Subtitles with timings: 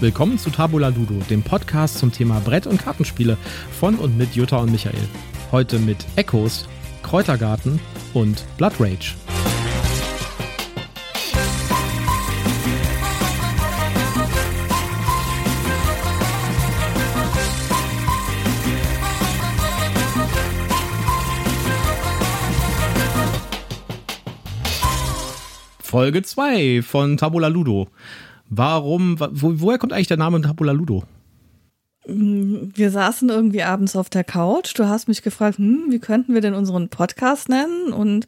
[0.00, 3.38] Willkommen zu Tabula Ludo, dem Podcast zum Thema Brett- und Kartenspiele
[3.78, 4.98] von und mit Jutta und Michael.
[5.52, 6.68] Heute mit Echos,
[7.04, 7.80] Kräutergarten
[8.12, 9.14] und Blood Rage.
[25.80, 27.86] Folge 2 von Tabula Ludo.
[28.48, 31.04] Warum, wo, woher kommt eigentlich der Name Tabula Ludo?
[32.06, 34.78] Wir saßen irgendwie abends auf der Couch.
[34.78, 37.94] Du hast mich gefragt, hm, wie könnten wir denn unseren Podcast nennen?
[37.94, 38.26] Und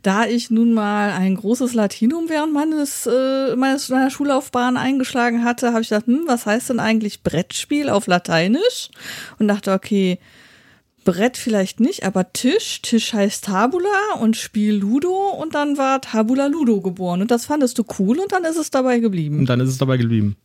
[0.00, 5.72] da ich nun mal ein großes Latinum während meines, äh, meines meiner Schullaufbahn eingeschlagen hatte,
[5.72, 8.88] habe ich gedacht, hm, was heißt denn eigentlich Brettspiel auf Lateinisch?
[9.38, 10.18] Und dachte, okay,
[11.08, 12.82] Brett vielleicht nicht, aber Tisch.
[12.82, 17.78] Tisch heißt Tabula und Spiel Ludo und dann war Tabula Ludo geboren und das fandest
[17.78, 19.38] du cool und dann ist es dabei geblieben.
[19.38, 20.36] Und dann ist es dabei geblieben.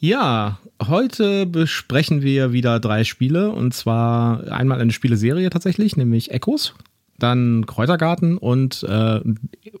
[0.00, 6.74] Ja, heute besprechen wir wieder drei Spiele und zwar einmal eine Spieleserie tatsächlich, nämlich Echos,
[7.20, 9.20] dann Kräutergarten und äh,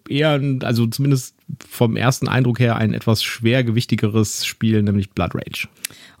[0.08, 1.34] eher, also zumindest
[1.68, 5.66] vom ersten Eindruck her, ein etwas schwergewichtigeres Spiel, nämlich Blood Rage.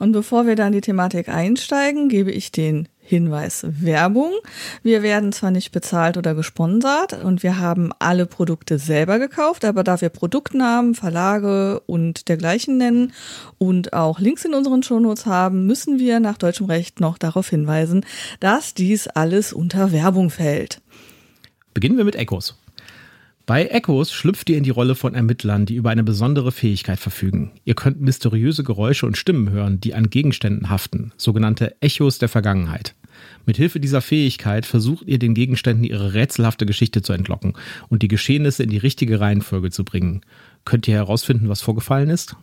[0.00, 4.32] Und bevor wir dann die Thematik einsteigen, gebe ich den Hinweis Werbung.
[4.82, 9.84] Wir werden zwar nicht bezahlt oder gesponsert und wir haben alle Produkte selber gekauft, aber
[9.84, 13.12] da wir Produktnamen, Verlage und dergleichen nennen
[13.58, 18.04] und auch Links in unseren Shownotes haben, müssen wir nach deutschem Recht noch darauf hinweisen,
[18.40, 20.82] dass dies alles unter Werbung fällt.
[21.74, 22.56] Beginnen wir mit Echos.
[23.46, 27.52] Bei Echos schlüpft ihr in die Rolle von Ermittlern, die über eine besondere Fähigkeit verfügen.
[27.64, 32.96] Ihr könnt mysteriöse Geräusche und Stimmen hören, die an Gegenständen haften, sogenannte Echos der Vergangenheit.
[33.46, 37.52] Mithilfe dieser Fähigkeit versucht ihr den Gegenständen ihre rätselhafte Geschichte zu entlocken
[37.88, 40.22] und die Geschehnisse in die richtige Reihenfolge zu bringen.
[40.64, 42.34] Könnt ihr herausfinden, was vorgefallen ist?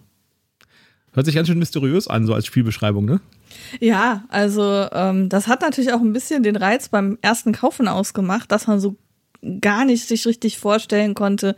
[1.12, 3.20] Hört sich ganz schön mysteriös an, so als Spielbeschreibung, ne?
[3.82, 8.54] Ja, also ähm, das hat natürlich auch ein bisschen den Reiz beim ersten Kaufen ausgemacht,
[8.54, 8.96] dass man so
[9.62, 11.56] gar nicht sich richtig vorstellen konnte,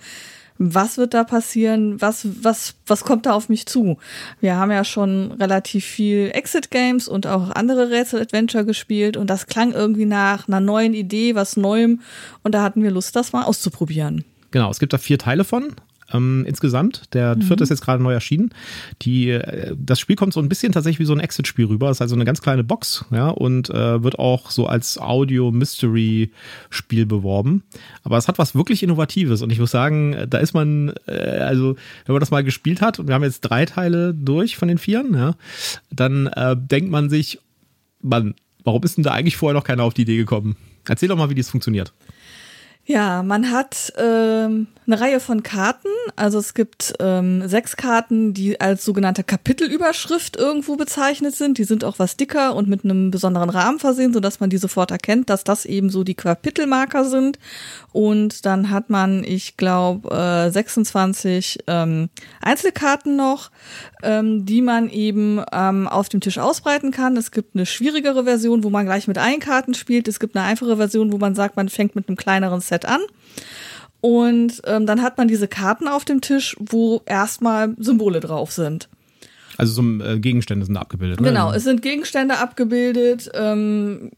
[0.57, 3.97] was wird da passieren, was, was, was kommt da auf mich zu.
[4.39, 9.73] Wir haben ja schon relativ viel Exit-Games und auch andere Rätsel-Adventure gespielt und das klang
[9.73, 12.01] irgendwie nach einer neuen Idee, was Neuem
[12.43, 14.23] und da hatten wir Lust, das mal auszuprobieren.
[14.51, 15.75] Genau, es gibt da vier Teile von
[16.13, 17.13] ähm, insgesamt.
[17.13, 17.41] Der mhm.
[17.41, 18.51] vierte ist jetzt gerade neu erschienen.
[19.01, 21.87] Die, äh, das Spiel kommt so ein bisschen tatsächlich wie so ein Exit-Spiel rüber.
[21.87, 27.05] Das ist also eine ganz kleine Box, ja, und äh, wird auch so als Audio-Mystery-Spiel
[27.05, 27.63] beworben.
[28.03, 31.75] Aber es hat was wirklich Innovatives und ich muss sagen, da ist man, äh, also,
[32.05, 34.77] wenn man das mal gespielt hat und wir haben jetzt drei Teile durch von den
[34.77, 35.35] vieren, ja,
[35.91, 37.39] dann äh, denkt man sich,
[38.01, 40.55] man, warum ist denn da eigentlich vorher noch keiner auf die Idee gekommen?
[40.87, 41.93] Erzähl doch mal, wie das funktioniert.
[42.87, 45.87] Ja, man hat ähm, eine Reihe von Karten.
[46.15, 51.57] Also es gibt ähm, sechs Karten, die als sogenannte Kapitelüberschrift irgendwo bezeichnet sind.
[51.57, 54.91] Die sind auch was dicker und mit einem besonderen Rahmen versehen, sodass man die sofort
[54.91, 57.39] erkennt, dass das eben so die Kapitelmarker sind.
[57.91, 62.09] Und dann hat man, ich glaube, äh, 26 ähm,
[62.39, 63.49] Einzelkarten noch,
[64.03, 67.17] ähm, die man eben ähm, auf dem Tisch ausbreiten kann.
[67.17, 70.07] Es gibt eine schwierigere Version, wo man gleich mit allen Karten spielt.
[70.07, 72.99] Es gibt eine einfache Version, wo man sagt, man fängt mit einem kleineren Set an.
[74.01, 78.89] Und ähm, dann hat man diese Karten auf dem Tisch, wo erstmal Symbole drauf sind.
[79.57, 81.21] Also so äh, Gegenstände sind abgebildet.
[81.21, 81.29] Ne?
[81.29, 83.31] Genau, es sind Gegenstände abgebildet.
[83.33, 84.11] Ähm,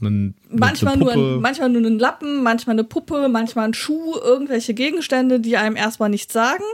[0.00, 4.74] einen, manchmal, nur ein, manchmal nur ein Lappen, manchmal eine Puppe, manchmal ein Schuh, irgendwelche
[4.74, 6.64] Gegenstände, die einem erstmal nichts sagen.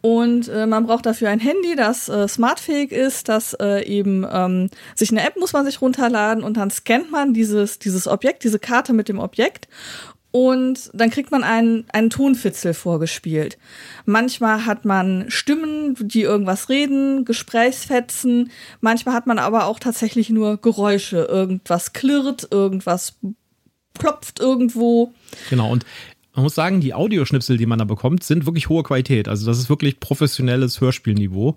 [0.00, 4.70] Und äh, man braucht dafür ein Handy, das äh, smartfähig ist, das äh, eben ähm,
[4.94, 8.58] sich eine App muss man sich runterladen und dann scannt man dieses, dieses Objekt, diese
[8.58, 9.68] Karte mit dem Objekt
[10.36, 13.56] und dann kriegt man einen, einen Tonfitzel vorgespielt.
[14.04, 18.50] Manchmal hat man Stimmen, die irgendwas reden, Gesprächsfetzen.
[18.82, 21.22] Manchmal hat man aber auch tatsächlich nur Geräusche.
[21.22, 23.14] Irgendwas klirrt, irgendwas
[23.98, 25.14] klopft irgendwo.
[25.48, 25.86] Genau, und
[26.34, 29.28] man muss sagen, die Audioschnipsel, die man da bekommt, sind wirklich hohe Qualität.
[29.28, 31.56] Also das ist wirklich professionelles Hörspielniveau.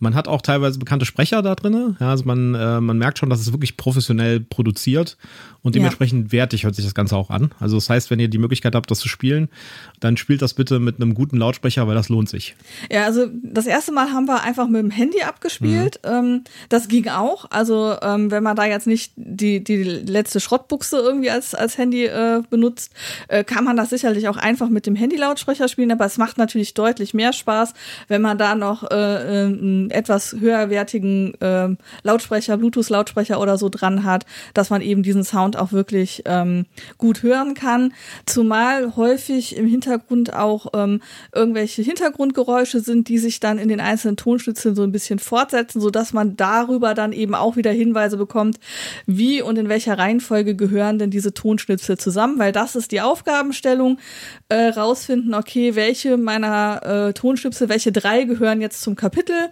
[0.00, 1.96] Man hat auch teilweise bekannte Sprecher da drin.
[2.00, 5.16] Ja, also man, äh, man merkt schon, dass es wirklich professionell produziert
[5.62, 6.32] und dementsprechend ja.
[6.32, 7.50] wertig hört sich das Ganze auch an.
[7.58, 9.48] Also das heißt, wenn ihr die Möglichkeit habt, das zu spielen,
[10.00, 12.54] dann spielt das bitte mit einem guten Lautsprecher, weil das lohnt sich.
[12.90, 16.00] Ja, also das erste Mal haben wir einfach mit dem Handy abgespielt.
[16.04, 16.10] Mhm.
[16.10, 17.50] Ähm, das ging auch.
[17.50, 22.04] Also ähm, wenn man da jetzt nicht die, die letzte Schrottbuchse irgendwie als, als Handy
[22.06, 22.92] äh, benutzt,
[23.26, 25.90] äh, kann man das sicherlich auch einfach mit dem Handy-Lautsprecher spielen.
[25.90, 27.74] Aber es macht natürlich deutlich mehr Spaß,
[28.06, 34.26] wenn man da noch äh, ein etwas höherwertigen ähm, Lautsprecher, Bluetooth-Lautsprecher oder so dran hat,
[34.54, 37.92] dass man eben diesen Sound auch wirklich ähm, gut hören kann.
[38.26, 41.00] Zumal häufig im Hintergrund auch ähm,
[41.34, 45.90] irgendwelche Hintergrundgeräusche sind, die sich dann in den einzelnen Tonschnitzeln so ein bisschen fortsetzen, so
[45.90, 48.58] dass man darüber dann eben auch wieder Hinweise bekommt,
[49.06, 53.98] wie und in welcher Reihenfolge gehören denn diese Tonschnitzel zusammen, weil das ist die Aufgabenstellung,
[54.48, 59.50] äh, rausfinden, okay, welche meiner äh, Tonschnipsel, welche drei gehören jetzt zum Kapitel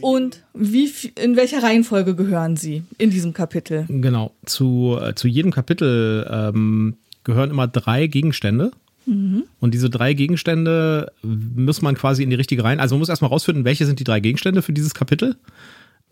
[0.00, 0.90] und wie
[1.20, 3.86] in welcher Reihenfolge gehören sie in diesem Kapitel.
[3.88, 8.72] Genau, zu, äh, zu jedem Kapitel ähm, gehören immer drei Gegenstände.
[9.06, 9.44] Mhm.
[9.60, 12.82] Und diese drei Gegenstände muss man quasi in die richtige Reihenfolge.
[12.82, 15.36] Also man muss erstmal rausfinden, welche sind die drei Gegenstände für dieses Kapitel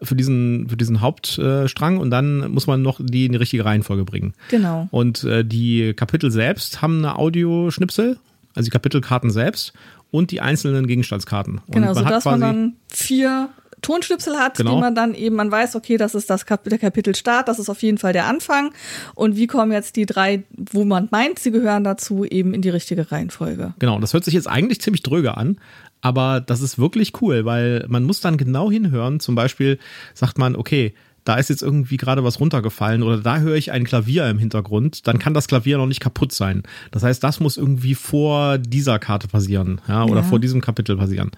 [0.03, 4.05] für diesen, für diesen Hauptstrang und dann muss man noch die in die richtige Reihenfolge
[4.05, 4.35] bringen.
[4.51, 4.89] Genau.
[4.91, 8.19] Und äh, die Kapitel selbst haben eine Audioschnipsel,
[8.55, 9.73] also die Kapitelkarten selbst
[10.11, 11.61] und die einzelnen Gegenstandskarten.
[11.69, 13.51] Genau, und man sodass man dann vier
[13.85, 14.75] Tonschnipsel hat, genau.
[14.75, 17.69] die man dann eben, man weiß, okay, das ist das Kap der Kapitelstart, das ist
[17.69, 18.73] auf jeden Fall der Anfang.
[19.15, 22.71] Und wie kommen jetzt die drei, wo man meint, sie gehören dazu, eben in die
[22.71, 23.75] richtige Reihenfolge.
[23.79, 25.59] Genau, das hört sich jetzt eigentlich ziemlich dröge an,
[26.01, 29.21] aber das ist wirklich cool, weil man muss dann genau hinhören.
[29.21, 29.79] Zum Beispiel
[30.15, 33.85] sagt man, okay, da ist jetzt irgendwie gerade was runtergefallen oder da höre ich ein
[33.85, 36.63] Klavier im Hintergrund, dann kann das Klavier noch nicht kaputt sein.
[36.91, 40.23] Das heißt, das muss irgendwie vor dieser Karte passieren, ja, oder ja.
[40.23, 41.31] vor diesem Kapitel passieren.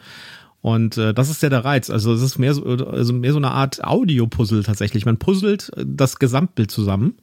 [0.60, 1.90] Und äh, das ist ja der Reiz.
[1.90, 5.06] Also es ist mehr so, also mehr so eine Art Audio-Puzzle tatsächlich.
[5.06, 7.14] Man puzzelt das Gesamtbild zusammen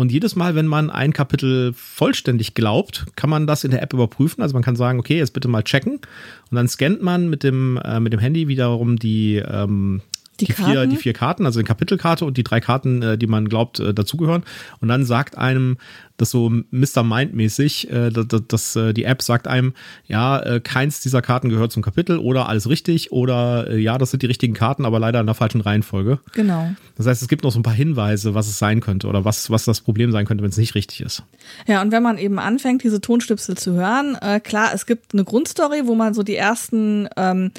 [0.00, 3.92] und jedes Mal, wenn man ein Kapitel vollständig glaubt, kann man das in der App
[3.92, 4.40] überprüfen.
[4.40, 5.96] Also man kann sagen, okay, jetzt bitte mal checken.
[5.96, 10.00] Und dann scannt man mit dem, äh, mit dem Handy wiederum die, ähm,
[10.40, 13.26] die, die vier, die vier Karten, also die Kapitelkarte und die drei Karten, äh, die
[13.26, 14.44] man glaubt, äh, dazugehören.
[14.80, 15.78] Und dann sagt einem
[16.20, 17.02] das so Mr.
[17.02, 19.74] Mind-mäßig, äh, dass, dass äh, die App sagt einem,
[20.06, 24.10] ja, äh, keins dieser Karten gehört zum Kapitel oder alles richtig oder äh, ja, das
[24.10, 26.20] sind die richtigen Karten, aber leider in der falschen Reihenfolge.
[26.32, 26.70] Genau.
[26.96, 29.50] Das heißt, es gibt noch so ein paar Hinweise, was es sein könnte oder was,
[29.50, 31.22] was das Problem sein könnte, wenn es nicht richtig ist.
[31.66, 35.24] Ja, und wenn man eben anfängt, diese Tonstipsel zu hören, äh, klar, es gibt eine
[35.24, 37.52] Grundstory, wo man so die ersten ähm,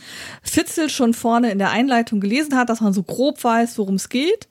[0.44, 4.10] Fitzel schon vorne in der Einleitung gelesen hat, dass man so grob weiß, worum es
[4.10, 4.48] geht.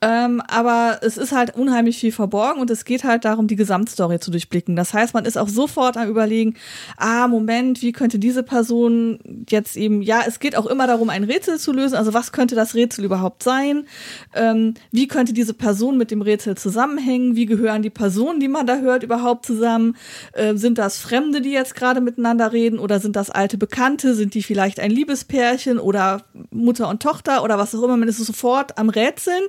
[0.00, 4.20] Ähm, aber es ist halt unheimlich viel verborgen und es geht halt darum, die Gesamtstory
[4.20, 4.76] zu durchblicken.
[4.76, 6.54] Das heißt, man ist auch sofort am überlegen,
[6.96, 11.24] ah, Moment, wie könnte diese Person jetzt eben, ja, es geht auch immer darum, ein
[11.24, 11.96] Rätsel zu lösen.
[11.96, 13.86] Also was könnte das Rätsel überhaupt sein?
[14.34, 17.36] Ähm, wie könnte diese Person mit dem Rätsel zusammenhängen?
[17.36, 19.96] Wie gehören die Personen, die man da hört, überhaupt zusammen?
[20.32, 24.14] Äh, sind das Fremde, die jetzt gerade miteinander reden oder sind das alte Bekannte?
[24.14, 27.96] Sind die vielleicht ein Liebespärchen oder Mutter und Tochter oder was auch immer?
[27.96, 29.42] Man ist sofort am Rätseln.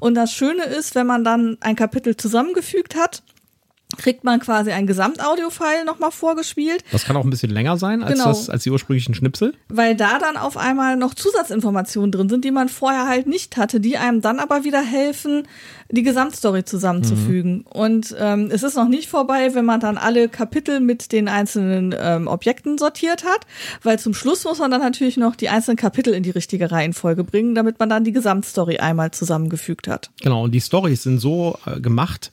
[0.00, 3.22] Und das Schöne ist, wenn man dann ein Kapitel zusammengefügt hat,
[3.96, 6.84] kriegt man quasi ein Gesamtaudio-File nochmal vorgespielt.
[6.92, 8.24] Das kann auch ein bisschen länger sein als, genau.
[8.26, 9.54] das, als die ursprünglichen Schnipsel.
[9.68, 13.80] Weil da dann auf einmal noch Zusatzinformationen drin sind, die man vorher halt nicht hatte,
[13.80, 15.46] die einem dann aber wieder helfen,
[15.90, 17.58] die Gesamtstory zusammenzufügen.
[17.58, 17.66] Mhm.
[17.66, 21.94] Und ähm, es ist noch nicht vorbei, wenn man dann alle Kapitel mit den einzelnen
[21.98, 23.46] ähm, Objekten sortiert hat,
[23.82, 27.24] weil zum Schluss muss man dann natürlich noch die einzelnen Kapitel in die richtige Reihenfolge
[27.24, 30.10] bringen, damit man dann die Gesamtstory einmal zusammengefügt hat.
[30.22, 32.30] Genau, und die Storys sind so äh, gemacht,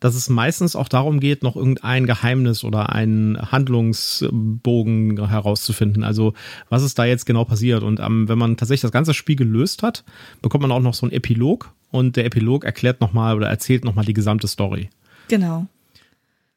[0.00, 6.02] dass es meistens auch darum geht, noch irgendein Geheimnis oder einen Handlungsbogen herauszufinden.
[6.02, 6.32] Also
[6.68, 7.82] was ist da jetzt genau passiert?
[7.82, 10.04] Und ähm, wenn man tatsächlich das ganze Spiel gelöst hat,
[10.42, 14.04] bekommt man auch noch so einen Epilog und der Epilog erklärt nochmal oder erzählt nochmal
[14.04, 14.88] die gesamte Story.
[15.28, 15.66] Genau.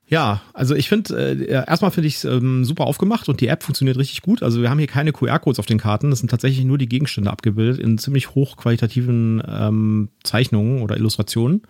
[0.08, 3.64] Ja, also ich finde, äh, erstmal finde ich es ähm, super aufgemacht und die App
[3.64, 4.44] funktioniert richtig gut.
[4.44, 7.32] Also wir haben hier keine QR-Codes auf den Karten, das sind tatsächlich nur die Gegenstände
[7.32, 11.64] abgebildet in ziemlich hochqualitativen ähm, Zeichnungen oder Illustrationen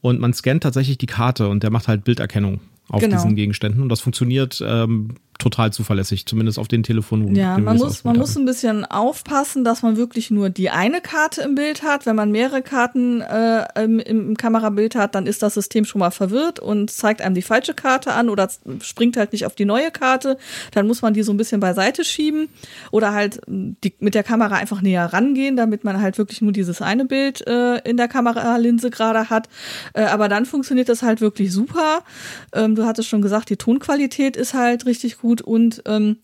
[0.00, 3.16] und man scannt tatsächlich die Karte und der macht halt Bilderkennung auf genau.
[3.16, 7.34] diesen Gegenständen und das funktioniert ähm, total zuverlässig, zumindest auf den Telefonen.
[7.36, 11.42] Ja, man muss, man muss ein bisschen aufpassen, dass man wirklich nur die eine Karte
[11.42, 12.06] im Bild hat.
[12.06, 16.10] Wenn man mehrere Karten äh, im, im Kamerabild hat, dann ist das System schon mal
[16.10, 18.48] verwirrt und zeigt einem die falsche Karte an oder
[18.80, 20.38] springt halt nicht auf die neue Karte.
[20.72, 22.48] Dann muss man die so ein bisschen beiseite schieben
[22.90, 26.82] oder halt die, mit der Kamera einfach näher rangehen, damit man halt wirklich nur dieses
[26.82, 29.48] eine Bild äh, in der Kameralinse gerade hat.
[29.94, 32.02] Äh, aber dann funktioniert das halt wirklich super.
[32.52, 36.16] Ähm, du hattest schon gesagt, die Tonqualität ist halt richtig gut gut und ähm,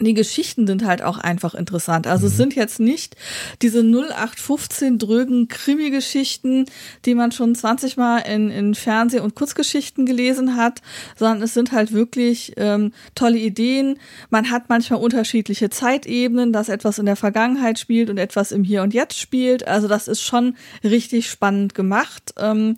[0.00, 2.06] die Geschichten sind halt auch einfach interessant.
[2.06, 2.30] Also mhm.
[2.30, 3.16] es sind jetzt nicht
[3.62, 6.66] diese 0815 drögen Krimi-Geschichten,
[7.04, 10.82] die man schon 20 Mal in, in Fernseh- und Kurzgeschichten gelesen hat,
[11.16, 13.98] sondern es sind halt wirklich ähm, tolle Ideen.
[14.30, 18.82] Man hat manchmal unterschiedliche Zeitebenen, dass etwas in der Vergangenheit spielt und etwas im Hier
[18.82, 19.66] und Jetzt spielt.
[19.66, 22.34] Also das ist schon richtig spannend gemacht.
[22.38, 22.76] Ähm,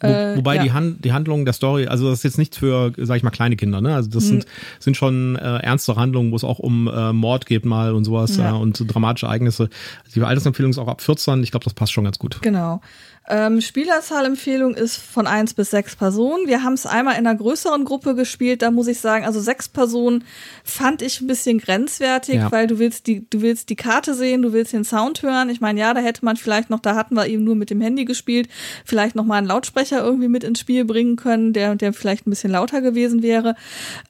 [0.00, 0.62] Wo, äh, wobei ja.
[0.64, 3.30] die, Hand, die Handlung der Story, also das ist jetzt nicht für, sag ich mal,
[3.30, 3.94] kleine Kinder, ne?
[3.94, 4.30] Also das hm.
[4.30, 4.46] sind,
[4.80, 8.36] sind schon äh, ernste Handlungen, wo es auch um äh, Mord geht mal und sowas
[8.36, 8.50] ja.
[8.50, 9.68] äh, und so dramatische Ereignisse.
[10.14, 12.42] Die Altersempfehlung ist auch ab 14, ich glaube, das passt schon ganz gut.
[12.42, 12.80] Genau.
[13.26, 16.46] Ähm, Spielerzahlempfehlung ist von eins bis sechs Personen.
[16.46, 18.60] Wir haben es einmal in einer größeren Gruppe gespielt.
[18.60, 20.24] Da muss ich sagen, also sechs Personen
[20.62, 22.52] fand ich ein bisschen grenzwertig, ja.
[22.52, 25.48] weil du willst die, du willst die Karte sehen, du willst den Sound hören.
[25.48, 27.80] Ich meine, ja, da hätte man vielleicht noch, da hatten wir eben nur mit dem
[27.80, 28.48] Handy gespielt,
[28.84, 32.30] vielleicht noch mal einen Lautsprecher irgendwie mit ins Spiel bringen können, der, der vielleicht ein
[32.30, 33.56] bisschen lauter gewesen wäre.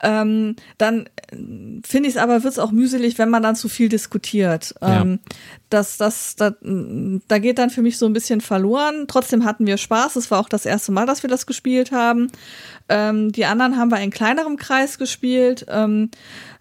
[0.02, 1.37] Ähm, dann äh,
[1.87, 4.75] finde ich es aber, wird es auch mühselig, wenn man dann zu viel diskutiert.
[4.80, 5.02] Ja.
[5.02, 5.21] Ähm,
[5.71, 9.03] das, das, das, da geht dann für mich so ein bisschen verloren.
[9.06, 10.16] Trotzdem hatten wir Spaß.
[10.16, 12.30] Es war auch das erste Mal, dass wir das gespielt haben.
[12.88, 15.66] Ähm, die anderen haben wir in kleinerem Kreis gespielt.
[15.68, 16.11] Ähm,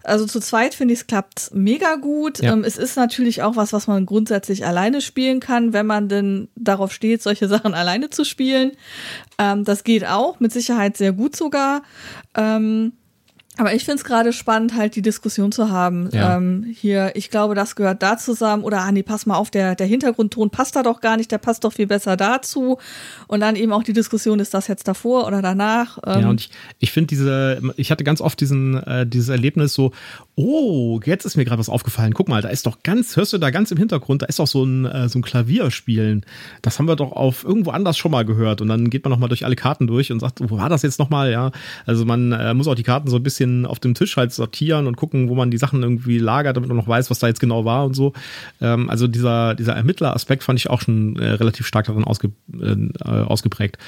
[0.02, 2.40] also zu zweit finde ich es klappt mega gut.
[2.40, 2.52] Ja.
[2.52, 6.48] Ähm, es ist natürlich auch was, was man grundsätzlich alleine spielen kann, wenn man denn
[6.56, 8.72] darauf steht, solche Sachen alleine zu spielen.
[9.38, 11.82] Ähm, das geht auch, mit Sicherheit sehr gut sogar.
[12.34, 12.92] Ähm,
[13.56, 16.08] aber ich finde es gerade spannend, halt die Diskussion zu haben.
[16.12, 16.36] Ja.
[16.36, 18.64] Ähm, hier, ich glaube, das gehört da zusammen.
[18.64, 21.38] Oder, ah nee, pass mal auf, der, der Hintergrundton passt da doch gar nicht, der
[21.38, 22.78] passt doch viel besser dazu.
[23.28, 25.98] Und dann eben auch die Diskussion, ist das jetzt davor oder danach?
[26.04, 29.72] Ähm, ja, und ich, ich finde diese, ich hatte ganz oft diesen, äh, dieses Erlebnis
[29.72, 29.92] so,
[30.34, 32.12] oh, jetzt ist mir gerade was aufgefallen.
[32.12, 34.48] Guck mal, da ist doch ganz, hörst du da ganz im Hintergrund, da ist doch
[34.48, 36.26] so ein, äh, so ein Klavierspielen.
[36.62, 38.60] Das haben wir doch auf irgendwo anders schon mal gehört.
[38.60, 40.98] Und dann geht man nochmal durch alle Karten durch und sagt, wo war das jetzt
[40.98, 41.30] nochmal?
[41.30, 41.52] Ja,
[41.86, 44.32] also man äh, muss auch die Karten so ein bisschen bisschen auf dem Tisch halt
[44.32, 47.28] sortieren und gucken, wo man die Sachen irgendwie lagert, damit man noch weiß, was da
[47.28, 48.12] jetzt genau war und so.
[48.60, 52.88] Ähm, also dieser, dieser Ermittleraspekt fand ich auch schon äh, relativ stark darin ausge, äh,
[53.04, 53.78] ausgeprägt.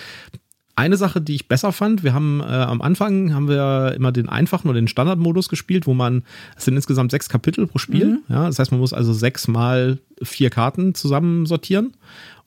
[0.79, 4.29] Eine Sache, die ich besser fand, wir haben äh, am Anfang haben wir immer den
[4.29, 6.23] einfachen oder den Standardmodus gespielt, wo man,
[6.55, 8.07] es sind insgesamt sechs Kapitel pro Spiel.
[8.07, 8.19] Mhm.
[8.29, 11.95] Ja, das heißt, man muss also sechs mal vier Karten zusammen sortieren.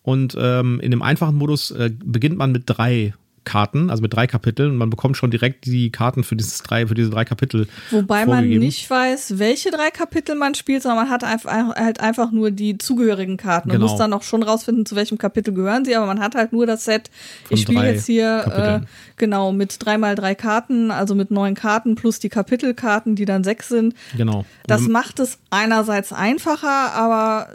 [0.04, 3.14] Und ähm, in dem einfachen Modus äh, beginnt man mit drei
[3.50, 4.72] Karten, also mit drei Kapiteln.
[4.72, 7.68] Und man bekommt schon direkt die Karten für dieses drei, für diese drei Kapitel.
[7.90, 12.32] Wobei man nicht weiß, welche drei Kapitel man spielt, sondern man hat einfach, halt einfach
[12.32, 13.86] nur die zugehörigen Karten genau.
[13.86, 16.54] und muss dann auch schon rausfinden, zu welchem Kapitel gehören sie, aber man hat halt
[16.54, 17.10] nur das Set.
[17.46, 18.88] Von ich spiele jetzt hier äh,
[19.18, 23.44] genau mit drei mal drei Karten, also mit neun Karten plus die Kapitelkarten, die dann
[23.44, 23.96] sechs sind.
[24.16, 24.46] Genau.
[24.68, 27.48] Das macht es einerseits einfacher, aber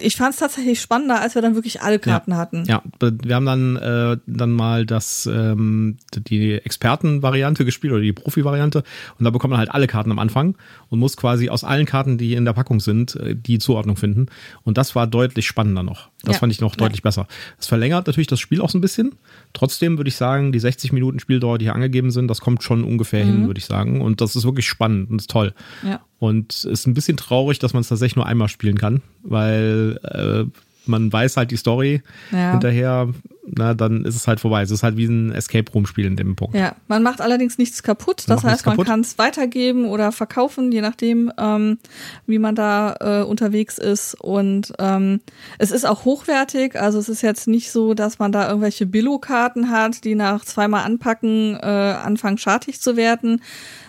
[0.00, 2.36] ich fand es tatsächlich spannender, als wir dann wirklich alle Karten ja.
[2.36, 2.64] hatten.
[2.66, 8.82] Ja, wir haben dann, äh, dann mal das, ähm, die Expertenvariante gespielt oder die Profi-Variante
[9.18, 10.56] und da bekommt man halt alle Karten am Anfang
[10.88, 14.26] und muss quasi aus allen Karten, die in der Packung sind, äh, die Zuordnung finden.
[14.62, 16.08] Und das war deutlich spannender noch.
[16.24, 16.40] Das ja.
[16.40, 17.04] fand ich noch deutlich ja.
[17.04, 17.26] besser.
[17.58, 19.14] Es verlängert natürlich das Spiel auch so ein bisschen.
[19.52, 22.84] Trotzdem würde ich sagen, die 60 Minuten Spieldauer, die hier angegeben sind, das kommt schon
[22.84, 23.30] ungefähr mhm.
[23.30, 24.00] hin, würde ich sagen.
[24.00, 25.54] Und das ist wirklich spannend und ist toll.
[25.82, 26.00] Ja.
[26.18, 30.00] Und es ist ein bisschen traurig, dass man es tatsächlich nur einmal spielen kann, weil
[30.02, 30.44] äh,
[30.86, 32.02] man weiß halt die Story
[32.32, 32.52] ja.
[32.52, 33.08] hinterher,
[33.46, 34.62] na, dann ist es halt vorbei.
[34.62, 36.56] Es ist halt wie ein Escape Room Spiel in dem Punkt.
[36.56, 38.24] Ja, man macht allerdings nichts kaputt.
[38.26, 41.78] Das heißt, man kann es weitergeben oder verkaufen, je nachdem, ähm,
[42.26, 44.14] wie man da äh, unterwegs ist.
[44.20, 45.20] Und ähm,
[45.58, 46.80] es ist auch hochwertig.
[46.80, 50.84] Also es ist jetzt nicht so, dass man da irgendwelche Billo-Karten hat, die nach zweimal
[50.84, 53.40] anpacken äh, anfangen schartig zu werden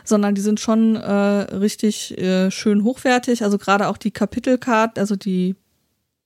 [0.07, 3.43] sondern die sind schon äh, richtig äh, schön hochwertig.
[3.43, 5.55] Also gerade auch die Kapitelkarten, also die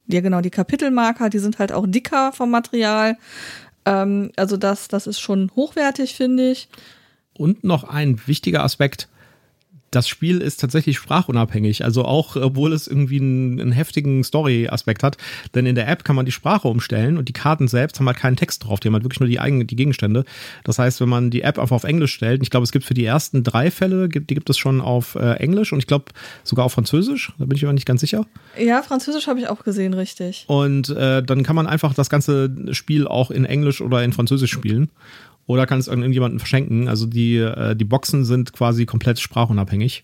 [0.09, 3.17] ja genau, die Kapitelmarker, die sind halt auch dicker vom Material.
[3.85, 6.67] Ähm, also das, das ist schon hochwertig, finde ich.
[7.33, 9.07] Und noch ein wichtiger Aspekt,
[9.91, 11.83] das Spiel ist tatsächlich sprachunabhängig.
[11.83, 15.17] Also auch, obwohl es irgendwie einen, einen heftigen Story-Aspekt hat.
[15.55, 18.17] Denn in der App kann man die Sprache umstellen und die Karten selbst haben halt
[18.17, 18.79] keinen Text drauf.
[18.79, 20.25] Die haben halt wirklich nur die eigenen, die Gegenstände.
[20.63, 22.93] Das heißt, wenn man die App einfach auf Englisch stellt, ich glaube, es gibt für
[22.93, 26.05] die ersten drei Fälle, die gibt es schon auf äh, Englisch und ich glaube
[26.43, 27.33] sogar auf Französisch.
[27.37, 28.25] Da bin ich aber nicht ganz sicher.
[28.57, 30.45] Ja, Französisch habe ich auch gesehen, richtig.
[30.47, 34.51] Und äh, dann kann man einfach das ganze Spiel auch in Englisch oder in Französisch
[34.51, 34.89] spielen
[35.49, 36.87] oder kann es irgendjemandem verschenken.
[36.87, 40.03] Also die, äh, die Boxen sind quasi komplett sprachunabhängig.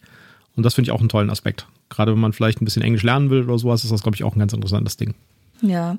[0.55, 1.67] Und das finde ich auch einen tollen Aspekt.
[1.89, 4.23] Gerade wenn man vielleicht ein bisschen Englisch lernen will oder sowas, ist das, glaube ich,
[4.23, 5.13] auch ein ganz interessantes Ding.
[5.61, 5.97] Ja,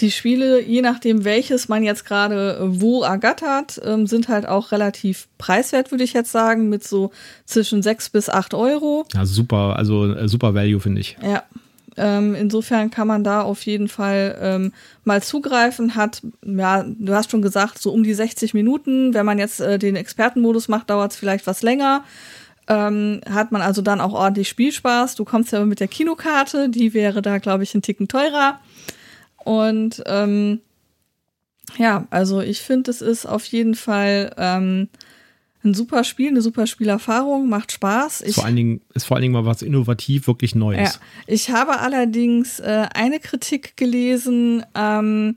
[0.00, 5.28] die Spiele, je nachdem welches man jetzt gerade wo ergattert, ähm, sind halt auch relativ
[5.36, 7.12] preiswert, würde ich jetzt sagen, mit so
[7.44, 9.04] zwischen sechs bis acht Euro.
[9.12, 11.18] Ja, super, also äh, super Value, finde ich.
[11.22, 11.42] Ja,
[11.96, 14.72] ähm, insofern kann man da auf jeden Fall ähm,
[15.04, 15.94] mal zugreifen.
[15.94, 19.14] Hat, ja, du hast schon gesagt, so um die 60 Minuten.
[19.14, 22.04] Wenn man jetzt äh, den Expertenmodus macht, dauert es vielleicht was länger.
[22.68, 25.14] Ähm, hat man also dann auch ordentlich Spielspaß.
[25.14, 28.58] Du kommst ja mit der Kinokarte, die wäre da, glaube ich, ein Ticken teurer.
[29.44, 30.60] Und ähm,
[31.78, 34.88] ja, also ich finde, es ist auf jeden Fall ähm,
[35.66, 38.22] ein super Spiel, eine super Spielerfahrung, macht Spaß.
[38.22, 40.94] Ich, vor allen Dingen, ist vor allen Dingen mal was innovativ, wirklich Neues.
[40.94, 41.00] Ja.
[41.26, 45.36] Ich habe allerdings äh, eine Kritik gelesen, ähm,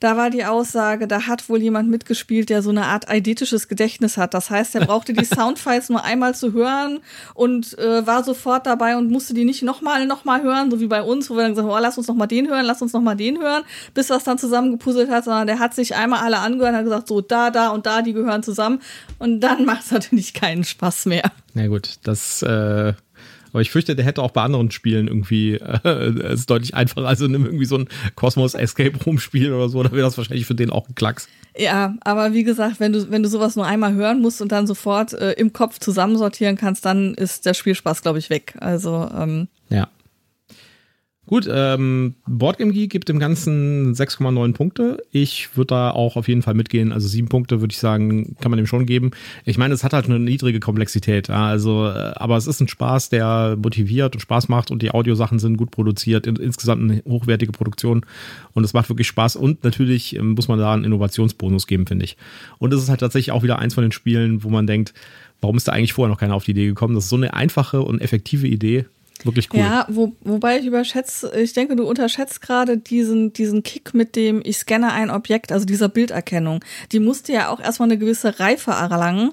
[0.00, 4.16] da war die Aussage, da hat wohl jemand mitgespielt, der so eine Art eidetisches Gedächtnis
[4.16, 4.34] hat.
[4.34, 7.00] Das heißt, er brauchte die Soundfiles nur einmal zu hören
[7.34, 11.02] und äh, war sofort dabei und musste die nicht nochmal, nochmal hören, so wie bei
[11.02, 13.16] uns, wo wir dann gesagt haben, oh, lass uns nochmal den hören, lass uns nochmal
[13.16, 16.76] den hören, bis was dann zusammengepuzzelt hat, sondern der hat sich einmal alle angehört und
[16.76, 18.80] hat gesagt, so da, da und da, die gehören zusammen.
[19.18, 21.30] Und dann macht es natürlich keinen Spaß mehr.
[21.54, 22.94] Na gut, das äh,
[23.52, 27.06] aber ich fürchte, der hätte auch bei anderen Spielen irgendwie äh, es ist deutlich einfacher.
[27.06, 30.46] Also nimm irgendwie so ein Cosmos Escape Room Spiel oder so, da wäre das wahrscheinlich
[30.46, 31.28] für den auch ein Klacks.
[31.56, 34.66] Ja, aber wie gesagt, wenn du, wenn du sowas nur einmal hören musst und dann
[34.66, 38.54] sofort äh, im Kopf zusammensortieren kannst, dann ist der Spielspaß, glaube ich, weg.
[38.60, 39.48] Also, ähm.
[41.26, 45.02] Gut, ähm, Boardgame Geek gibt dem Ganzen 6,9 Punkte.
[45.10, 46.92] Ich würde da auch auf jeden Fall mitgehen.
[46.92, 49.10] Also sieben Punkte würde ich sagen, kann man dem schon geben.
[49.44, 51.28] Ich meine, es hat halt eine niedrige Komplexität.
[51.28, 55.40] Also, äh, aber es ist ein Spaß, der motiviert und Spaß macht und die Audiosachen
[55.40, 56.28] sind gut produziert.
[56.28, 58.06] In, insgesamt eine hochwertige Produktion
[58.52, 59.34] und es macht wirklich Spaß.
[59.34, 62.16] Und natürlich ähm, muss man da einen Innovationsbonus geben, finde ich.
[62.58, 64.94] Und es ist halt tatsächlich auch wieder eins von den Spielen, wo man denkt,
[65.40, 66.94] warum ist da eigentlich vorher noch keiner auf die Idee gekommen?
[66.94, 68.86] Das ist so eine einfache und effektive Idee
[69.24, 69.60] Wirklich cool.
[69.60, 74.42] Ja, wo, wobei ich überschätze, ich denke, du unterschätzt gerade diesen, diesen Kick mit dem,
[74.44, 76.64] ich scanne ein Objekt, also dieser Bilderkennung.
[76.92, 79.32] Die musste ja auch erstmal eine gewisse Reife erlangen,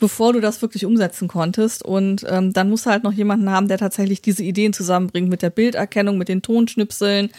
[0.00, 1.84] bevor du das wirklich umsetzen konntest.
[1.84, 5.42] Und ähm, dann musst du halt noch jemanden haben, der tatsächlich diese Ideen zusammenbringt mit
[5.42, 7.30] der Bilderkennung, mit den Tonschnipseln.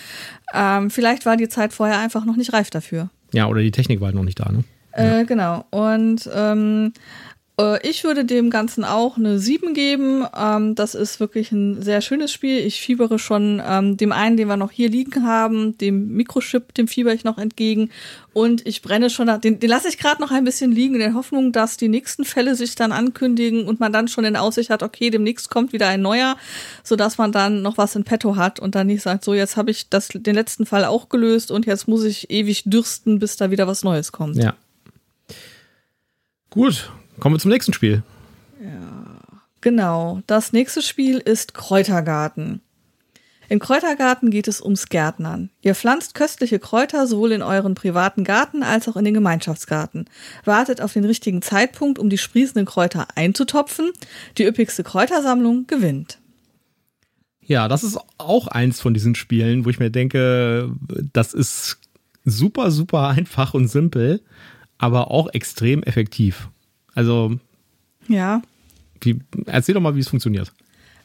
[0.53, 3.09] Ähm, vielleicht war die Zeit vorher einfach noch nicht reif dafür.
[3.33, 4.63] Ja, oder die Technik war halt noch nicht da, ne?
[4.93, 5.65] Äh, genau.
[5.71, 7.32] Und ähm, äh,
[7.83, 10.25] ich würde dem Ganzen auch eine 7 geben.
[10.35, 12.57] Ähm, das ist wirklich ein sehr schönes Spiel.
[12.57, 16.87] Ich fiebere schon ähm, dem einen, den wir noch hier liegen haben, dem Mikrochip, dem
[16.87, 17.91] fieber ich noch entgegen.
[18.33, 21.13] Und ich brenne schon, den, den lasse ich gerade noch ein bisschen liegen, in der
[21.13, 24.81] Hoffnung, dass die nächsten Fälle sich dann ankündigen und man dann schon in Aussicht hat,
[24.81, 26.37] okay, demnächst kommt wieder ein neuer,
[26.83, 29.69] sodass man dann noch was in petto hat und dann nicht sagt, so, jetzt habe
[29.69, 33.51] ich das, den letzten Fall auch gelöst und jetzt muss ich ewig dürsten, bis da
[33.51, 34.37] wieder was Neues kommt.
[34.37, 34.55] Ja.
[36.49, 36.89] Gut,
[37.19, 38.03] Kommen wir zum nächsten Spiel.
[38.61, 39.17] Ja,
[39.61, 40.21] genau.
[40.27, 42.61] Das nächste Spiel ist Kräutergarten.
[43.49, 45.49] Im Kräutergarten geht es ums Gärtnern.
[45.61, 50.05] Ihr pflanzt köstliche Kräuter sowohl in euren privaten Garten als auch in den Gemeinschaftsgarten.
[50.45, 53.91] Wartet auf den richtigen Zeitpunkt, um die sprießenden Kräuter einzutopfen.
[54.37, 56.19] Die üppigste Kräutersammlung gewinnt.
[57.41, 60.71] Ja, das ist auch eins von diesen Spielen, wo ich mir denke,
[61.11, 61.79] das ist
[62.23, 64.21] super, super einfach und simpel,
[64.77, 66.49] aber auch extrem effektiv.
[66.95, 67.37] Also.
[68.07, 68.41] Ja.
[69.01, 70.51] Wie, erzähl doch mal, wie es funktioniert.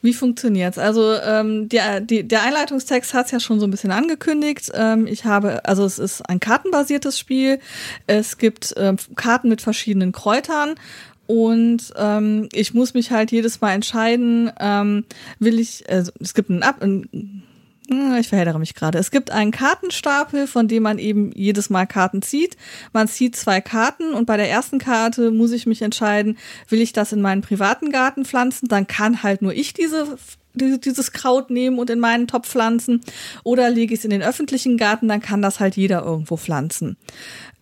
[0.01, 0.79] Wie funktioniert's?
[0.79, 4.71] Also ähm, der, die, der Einleitungstext hat's ja schon so ein bisschen angekündigt.
[4.75, 7.59] Ähm, ich habe, also es ist ein kartenbasiertes Spiel.
[8.07, 10.77] Es gibt ähm, Karten mit verschiedenen Kräutern
[11.27, 15.05] und ähm, ich muss mich halt jedes Mal entscheiden, ähm,
[15.41, 17.43] will ich, also es gibt einen, Ab einen
[17.89, 18.99] ich verheddere mich gerade.
[18.99, 22.57] Es gibt einen Kartenstapel, von dem man eben jedes Mal Karten zieht.
[22.93, 26.37] Man zieht zwei Karten und bei der ersten Karte muss ich mich entscheiden,
[26.69, 28.69] will ich das in meinen privaten Garten pflanzen?
[28.69, 30.19] Dann kann halt nur ich diese
[30.59, 33.01] dieses Kraut nehmen und in meinen Topf pflanzen
[33.45, 36.97] oder lege ich es in den öffentlichen Garten, dann kann das halt jeder irgendwo pflanzen.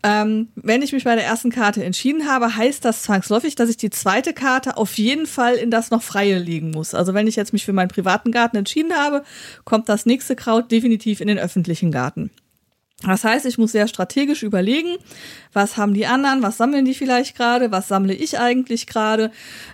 [0.03, 3.77] Ähm, wenn ich mich bei der ersten Karte entschieden habe, heißt das zwangsläufig, dass ich
[3.77, 6.95] die zweite Karte auf jeden Fall in das noch Freie legen muss.
[6.95, 9.25] Also wenn ich jetzt mich für meinen privaten Garten entschieden habe,
[9.65, 12.31] kommt das nächste Kraut definitiv in den öffentlichen Garten.
[13.07, 14.97] Das heißt, ich muss sehr strategisch überlegen,
[15.53, 19.31] was haben die anderen, was sammeln die vielleicht gerade, was sammle ich eigentlich gerade,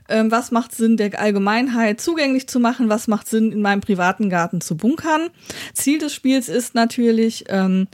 [0.09, 4.29] ähm, was macht Sinn der Allgemeinheit zugänglich zu machen, was macht Sinn in meinem privaten
[4.29, 5.31] Garten zu bunkern.
[5.75, 7.89] Ziel des Spiels ist natürlich, ähm,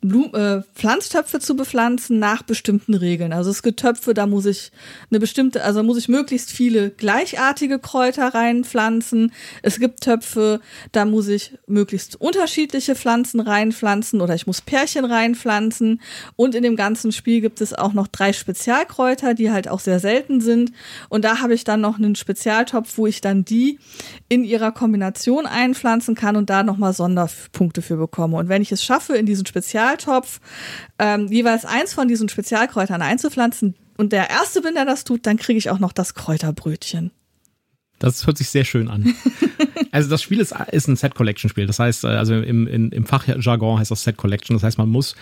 [0.00, 3.32] Blum äh, Pflanztöpfe zu bepflanzen nach bestimmten Regeln.
[3.32, 4.70] Also es gibt Töpfe, da muss ich
[5.10, 9.32] eine bestimmte, also muss ich möglichst viele gleichartige Kräuter reinpflanzen.
[9.62, 10.60] Es gibt Töpfe,
[10.92, 16.00] da muss ich möglichst unterschiedliche Pflanzen reinpflanzen oder ich muss Pärchen reinpflanzen.
[16.36, 19.98] Und in dem ganzen Spiel gibt es auch noch drei Spezialkräuter, die halt auch sehr
[19.98, 20.72] selten sind.
[21.08, 23.78] Und da habe ich dann noch einen Spezialtopf, wo ich dann die
[24.28, 28.36] in ihrer Kombination einpflanzen kann und da nochmal Sonderpunkte für bekomme.
[28.36, 30.40] Und wenn ich es schaffe, in diesen Spezial Spezialtopf
[30.98, 35.36] ähm, jeweils eins von diesen Spezialkräutern einzupflanzen und der Erste bin, der das tut, dann
[35.36, 37.12] kriege ich auch noch das Kräuterbrötchen.
[37.98, 39.14] Das hört sich sehr schön an.
[39.90, 41.66] also das Spiel ist, ist ein Set-Collection-Spiel.
[41.66, 44.54] Das heißt, also im, im, im Fachjargon heißt das Set-Collection.
[44.54, 45.14] Das heißt, man muss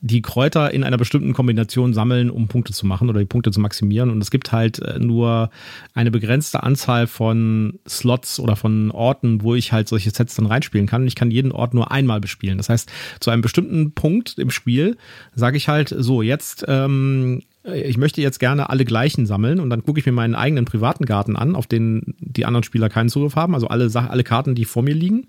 [0.00, 3.60] die Kräuter in einer bestimmten Kombination sammeln, um Punkte zu machen oder die Punkte zu
[3.60, 4.10] maximieren.
[4.10, 5.50] Und es gibt halt äh, nur
[5.92, 10.86] eine begrenzte Anzahl von Slots oder von Orten, wo ich halt solche Sets dann reinspielen
[10.86, 11.02] kann.
[11.02, 12.58] Und ich kann jeden Ort nur einmal bespielen.
[12.58, 14.96] Das heißt, zu einem bestimmten Punkt im Spiel
[15.34, 19.84] sage ich halt, so, jetzt ähm, ich möchte jetzt gerne alle gleichen sammeln und dann
[19.84, 23.36] gucke ich mir meinen eigenen privaten Garten an, auf den die anderen Spieler keinen Zugriff
[23.36, 25.26] haben, also alle, alle Karten, die vor mir liegen.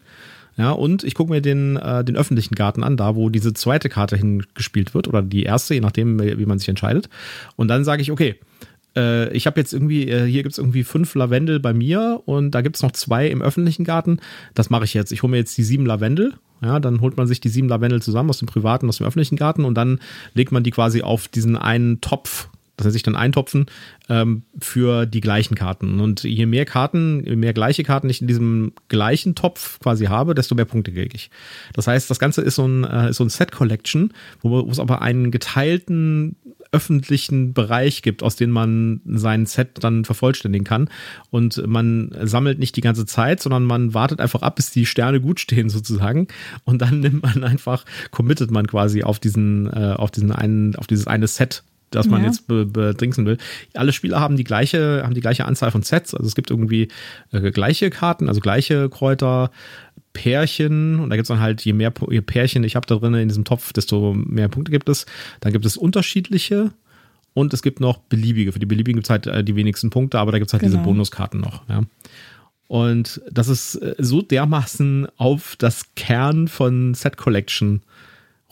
[0.57, 3.87] Ja, und ich gucke mir den, äh, den öffentlichen Garten an, da wo diese zweite
[3.89, 7.09] Karte hingespielt wird oder die erste, je nachdem, wie man sich entscheidet.
[7.55, 8.35] Und dann sage ich, okay,
[8.95, 12.51] äh, ich habe jetzt irgendwie, äh, hier gibt es irgendwie fünf Lavendel bei mir und
[12.51, 14.19] da gibt es noch zwei im öffentlichen Garten.
[14.53, 15.11] Das mache ich jetzt.
[15.11, 16.33] Ich hole mir jetzt die sieben Lavendel.
[16.61, 19.35] Ja, dann holt man sich die sieben Lavendel zusammen aus dem privaten, aus dem öffentlichen
[19.35, 19.99] Garten und dann
[20.35, 22.49] legt man die quasi auf diesen einen Topf
[22.81, 23.67] das heißt, sich dann eintopfen
[24.09, 25.99] ähm, für die gleichen Karten.
[25.99, 30.33] Und je mehr Karten, je mehr gleiche Karten ich in diesem gleichen Topf quasi habe,
[30.33, 31.29] desto mehr Punkte kriege ich.
[31.73, 34.71] Das heißt, das Ganze ist so ein, äh, ist so ein Set Collection, wo, wo
[34.71, 36.35] es aber einen geteilten
[36.71, 40.89] öffentlichen Bereich gibt, aus dem man sein Set dann vervollständigen kann.
[41.29, 45.19] Und man sammelt nicht die ganze Zeit, sondern man wartet einfach ab, bis die Sterne
[45.19, 46.27] gut stehen sozusagen.
[46.63, 50.87] Und dann nimmt man einfach, committet man quasi auf diesen, äh, auf diesen einen, auf
[50.87, 52.27] dieses eine Set das man ja.
[52.27, 53.37] jetzt bedingsen will.
[53.73, 56.15] Alle Spieler haben die gleiche, haben die gleiche Anzahl von Sets.
[56.15, 56.87] Also es gibt irgendwie
[57.31, 59.51] äh, gleiche Karten, also gleiche Kräuter,
[60.13, 63.13] Pärchen und da gibt es dann halt, je mehr je Pärchen ich habe da drin
[63.13, 65.05] in diesem Topf, desto mehr Punkte gibt es.
[65.39, 66.71] Dann gibt es unterschiedliche
[67.33, 68.51] und es gibt noch beliebige.
[68.51, 70.61] Für die beliebigen gibt es halt äh, die wenigsten Punkte, aber da gibt es halt
[70.61, 70.73] genau.
[70.73, 71.67] diese Bonuskarten noch.
[71.69, 71.81] Ja.
[72.67, 77.81] Und das ist äh, so dermaßen auf das Kern von Set Collection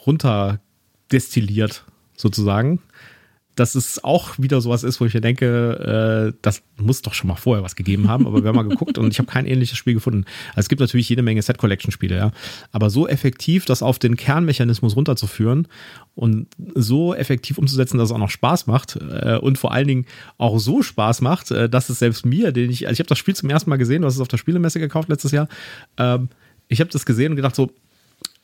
[0.06, 0.60] runter
[1.12, 2.80] destilliert, sozusagen
[3.60, 7.28] dass es auch wieder sowas ist, wo ich mir denke, äh, das muss doch schon
[7.28, 9.78] mal vorher was gegeben haben, aber wir haben mal geguckt und ich habe kein ähnliches
[9.78, 10.26] Spiel gefunden.
[10.52, 12.32] Also es gibt natürlich jede Menge Set-Collection-Spiele, ja.
[12.72, 15.68] Aber so effektiv, das auf den Kernmechanismus runterzuführen
[16.16, 20.06] und so effektiv umzusetzen, dass es auch noch Spaß macht äh, und vor allen Dingen
[20.38, 23.18] auch so Spaß macht, äh, dass es selbst mir, den ich, also ich habe das
[23.18, 25.50] Spiel zum ersten Mal gesehen, du hast es auf der Spielemesse gekauft letztes Jahr,
[25.98, 26.30] ähm,
[26.70, 27.72] ich habe das gesehen und gedacht so,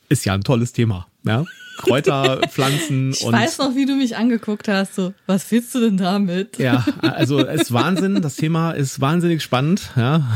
[0.08, 1.06] ist ja ein tolles Thema.
[1.24, 1.44] Ja?
[1.76, 3.10] Kräuterpflanzen.
[3.14, 4.94] ich und weiß noch, wie du mich angeguckt hast.
[4.94, 6.58] So, was willst du denn damit?
[6.58, 8.22] Ja, also es ist Wahnsinn.
[8.22, 9.90] Das Thema ist wahnsinnig spannend.
[9.96, 10.26] Ja,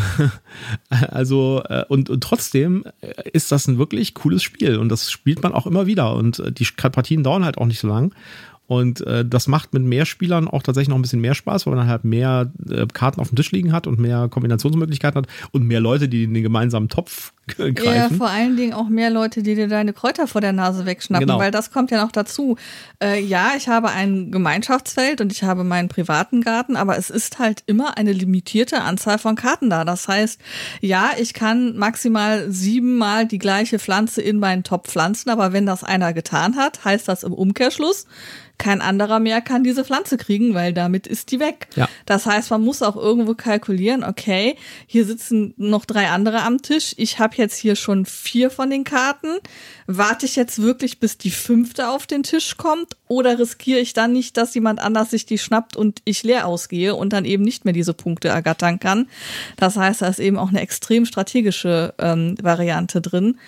[0.90, 2.84] also äh, und, und trotzdem
[3.32, 6.66] ist das ein wirklich cooles Spiel und das spielt man auch immer wieder und die
[6.76, 8.14] Partien dauern halt auch nicht so lang.
[8.70, 11.74] Und äh, das macht mit mehr Spielern auch tatsächlich noch ein bisschen mehr Spaß, weil
[11.74, 15.64] man halt mehr äh, Karten auf dem Tisch liegen hat und mehr Kombinationsmöglichkeiten hat und
[15.64, 17.84] mehr Leute, die in den gemeinsamen Topf greifen.
[17.84, 21.26] Ja, vor allen Dingen auch mehr Leute, die dir deine Kräuter vor der Nase wegschnappen,
[21.26, 21.40] genau.
[21.40, 22.58] weil das kommt ja noch dazu.
[23.02, 27.40] Äh, ja, ich habe ein Gemeinschaftsfeld und ich habe meinen privaten Garten, aber es ist
[27.40, 29.84] halt immer eine limitierte Anzahl von Karten da.
[29.84, 30.40] Das heißt,
[30.80, 35.82] ja, ich kann maximal siebenmal die gleiche Pflanze in meinen Topf pflanzen, aber wenn das
[35.82, 38.06] einer getan hat, heißt das im Umkehrschluss,
[38.60, 41.68] kein anderer mehr kann diese Pflanze kriegen, weil damit ist die weg.
[41.76, 41.88] Ja.
[42.04, 44.54] Das heißt, man muss auch irgendwo kalkulieren, okay,
[44.86, 46.94] hier sitzen noch drei andere am Tisch.
[46.98, 49.38] Ich habe jetzt hier schon vier von den Karten.
[49.86, 52.98] Warte ich jetzt wirklich, bis die fünfte auf den Tisch kommt?
[53.08, 56.94] Oder riskiere ich dann nicht, dass jemand anders sich die schnappt und ich leer ausgehe
[56.94, 59.08] und dann eben nicht mehr diese Punkte ergattern kann?
[59.56, 63.38] Das heißt, da ist eben auch eine extrem strategische ähm, Variante drin.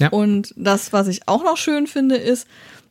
[0.00, 0.08] Ja.
[0.08, 2.46] Und das, was ich auch noch schön finde, ist,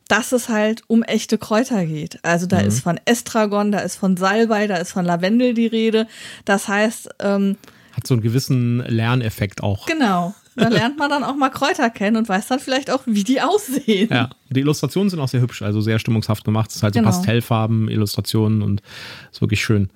[0.08, 2.18] dass es halt um echte Kräuter geht.
[2.22, 2.68] Also da mhm.
[2.68, 6.06] ist von Estragon, da ist von Salbei, da ist von Lavendel die Rede.
[6.44, 7.56] Das heißt, ähm,
[7.92, 9.86] hat so einen gewissen Lerneffekt auch.
[9.86, 10.34] Genau.
[10.56, 13.40] Da lernt man dann auch mal Kräuter kennen und weiß dann vielleicht auch, wie die
[13.40, 14.08] aussehen.
[14.10, 16.70] Ja, die Illustrationen sind auch sehr hübsch, also sehr stimmungshaft gemacht.
[16.70, 17.10] Es ist halt genau.
[17.10, 18.82] so Pastellfarben, Illustrationen und
[19.30, 19.90] ist wirklich schön.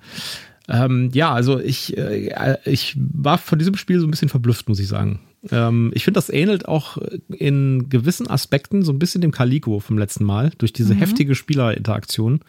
[0.69, 4.79] Ähm, ja, also ich, äh, ich war von diesem Spiel so ein bisschen verblüfft, muss
[4.79, 5.19] ich sagen.
[5.51, 6.97] Ähm, ich finde, das ähnelt auch
[7.29, 10.99] in gewissen Aspekten so ein bisschen dem Calico vom letzten Mal, durch diese mhm.
[10.99, 12.41] heftige Spielerinteraktion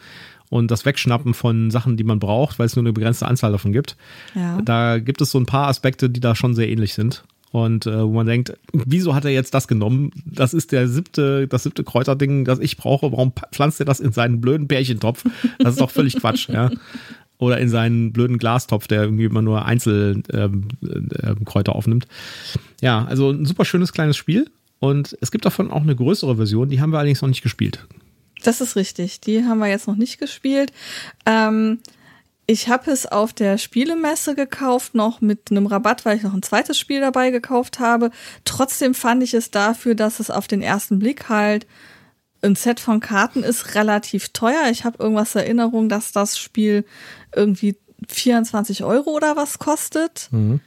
[0.50, 3.72] und das Wegschnappen von Sachen, die man braucht, weil es nur eine begrenzte Anzahl davon
[3.72, 3.96] gibt.
[4.34, 4.60] Ja.
[4.62, 7.24] Da gibt es so ein paar Aspekte, die da schon sehr ähnlich sind.
[7.50, 10.10] Und äh, wo man denkt, wieso hat er jetzt das genommen?
[10.26, 13.10] Das ist der siebte, das siebte Kräuterding, das ich brauche.
[13.10, 15.24] Warum pflanzt er das in seinen blöden Bärchentopf?
[15.58, 16.70] Das ist doch völlig Quatsch, ja
[17.38, 22.06] oder in seinen blöden Glastopf, der irgendwie immer nur Einzelkräuter ähm, äh, aufnimmt.
[22.80, 24.50] Ja, also ein super schönes kleines Spiel.
[24.80, 27.86] Und es gibt davon auch eine größere Version, die haben wir allerdings noch nicht gespielt.
[28.44, 30.72] Das ist richtig, die haben wir jetzt noch nicht gespielt.
[31.26, 31.80] Ähm,
[32.46, 36.42] ich habe es auf der Spielemesse gekauft, noch mit einem Rabatt, weil ich noch ein
[36.42, 38.10] zweites Spiel dabei gekauft habe.
[38.44, 41.66] Trotzdem fand ich es dafür, dass es auf den ersten Blick halt
[42.42, 44.68] ein Set von Karten ist relativ teuer.
[44.70, 46.84] Ich habe irgendwas Erinnerung, dass das Spiel
[47.34, 47.76] irgendwie
[48.08, 50.28] 24 Euro oder was kostet.
[50.30, 50.60] Mhm.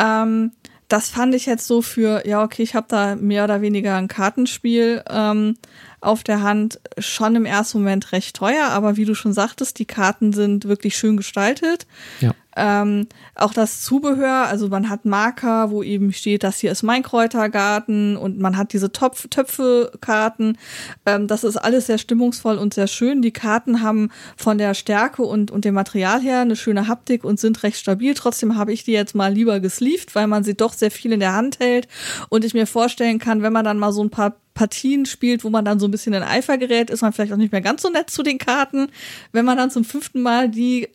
[0.00, 0.52] Ähm,
[0.88, 4.08] das fand ich jetzt so für, ja, okay, ich habe da mehr oder weniger ein
[4.08, 5.56] Kartenspiel ähm,
[6.02, 9.84] auf der Hand, schon im ersten Moment recht teuer, aber wie du schon sagtest, die
[9.84, 11.86] Karten sind wirklich schön gestaltet.
[12.20, 12.32] Ja.
[12.54, 17.02] Ähm, auch das Zubehör, also man hat Marker, wo eben steht, das hier ist mein
[17.02, 20.58] Kräutergarten und man hat diese Topf Töpfe-Karten.
[21.06, 23.22] Ähm, das ist alles sehr stimmungsvoll und sehr schön.
[23.22, 27.40] Die Karten haben von der Stärke und, und dem Material her eine schöne Haptik und
[27.40, 28.12] sind recht stabil.
[28.12, 31.20] Trotzdem habe ich die jetzt mal lieber gesleeved, weil man sie doch sehr viel in
[31.20, 31.88] der Hand hält
[32.28, 35.50] und ich mir vorstellen kann, wenn man dann mal so ein paar Partien spielt, wo
[35.50, 37.82] man dann so ein bisschen in Eifer gerät, ist man vielleicht auch nicht mehr ganz
[37.82, 38.88] so nett zu den Karten.
[39.32, 40.88] Wenn man dann zum fünften Mal die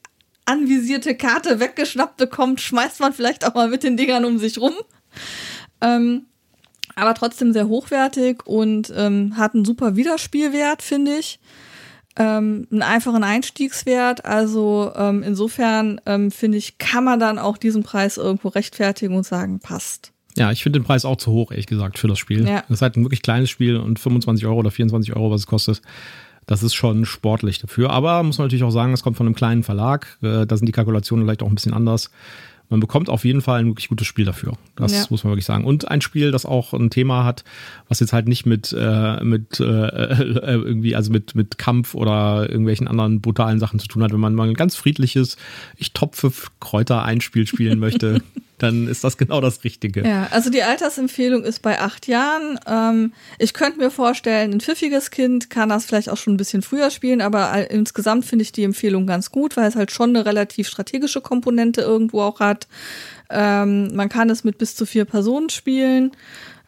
[0.46, 4.74] anvisierte Karte weggeschnappt bekommt, schmeißt man vielleicht auch mal mit den Dingern um sich rum.
[5.82, 6.26] Ähm,
[6.96, 11.40] aber trotzdem sehr hochwertig und ähm, hat einen super Wiederspielwert, finde ich.
[12.16, 14.26] Ähm, einen einfachen Einstiegswert.
[14.26, 19.26] Also ähm, insofern ähm, finde ich, kann man dann auch diesen Preis irgendwo rechtfertigen und
[19.26, 20.12] sagen, passt.
[20.38, 22.48] Ja, ich finde den Preis auch zu hoch, ehrlich gesagt, für das Spiel.
[22.48, 22.62] Ja.
[22.62, 25.48] Das ist halt ein wirklich kleines Spiel und 25 Euro oder 24 Euro, was es
[25.48, 25.82] kostet.
[26.46, 27.90] Das ist schon sportlich dafür.
[27.90, 30.18] Aber muss man natürlich auch sagen, es kommt von einem kleinen Verlag.
[30.22, 32.10] Äh, da sind die Kalkulationen vielleicht auch ein bisschen anders.
[32.70, 34.54] Man bekommt auf jeden Fall ein wirklich gutes Spiel dafür.
[34.76, 35.06] Das ja.
[35.10, 35.64] muss man wirklich sagen.
[35.64, 37.46] Und ein Spiel, das auch ein Thema hat,
[37.88, 42.50] was jetzt halt nicht mit, äh, mit äh, äh irgendwie, also mit, mit Kampf oder
[42.50, 44.12] irgendwelchen anderen brutalen Sachen zu tun hat.
[44.12, 45.38] Wenn man mal ein ganz friedliches,
[45.78, 48.22] ich topfe Kräuter einspiel spielen möchte,
[48.58, 50.08] dann ist das genau das Richtige.
[50.08, 52.60] Ja, also die Altersempfehlung ist bei acht Jahren.
[52.68, 56.64] Ähm, ich könnte mir vorstellen, ein pfiffiges Kind kann das vielleicht auch schon ein bisschen
[56.64, 60.26] früher spielen, aber insgesamt finde ich die Empfehlung ganz gut, weil es halt schon eine
[60.26, 62.68] relativ strategische Komponente irgendwo auch hat.
[63.30, 66.12] Ähm, man kann es mit bis zu vier Personen spielen.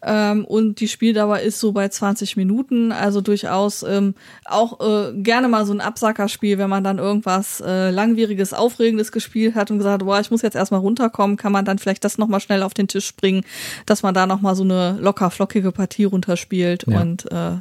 [0.02, 5.50] Ähm, und die Spieldauer ist so bei 20 Minuten, also durchaus ähm, auch äh, gerne
[5.50, 10.06] mal so ein Absackerspiel, wenn man dann irgendwas äh, langwieriges, aufregendes gespielt hat und gesagt,
[10.06, 12.88] boah, ich muss jetzt erstmal runterkommen, kann man dann vielleicht das nochmal schnell auf den
[12.88, 13.44] Tisch bringen,
[13.86, 17.02] dass man da nochmal so eine locker flockige Partie runterspielt ja.
[17.02, 17.58] und äh,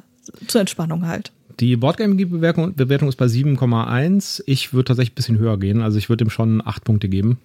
[0.46, 1.32] zur Entspannung halt.
[1.60, 4.42] Die Boardgame-Bewertung Bewertung ist bei 7,1.
[4.46, 5.82] Ich würde tatsächlich ein bisschen höher gehen.
[5.82, 7.38] Also ich würde ihm schon 8 Punkte geben.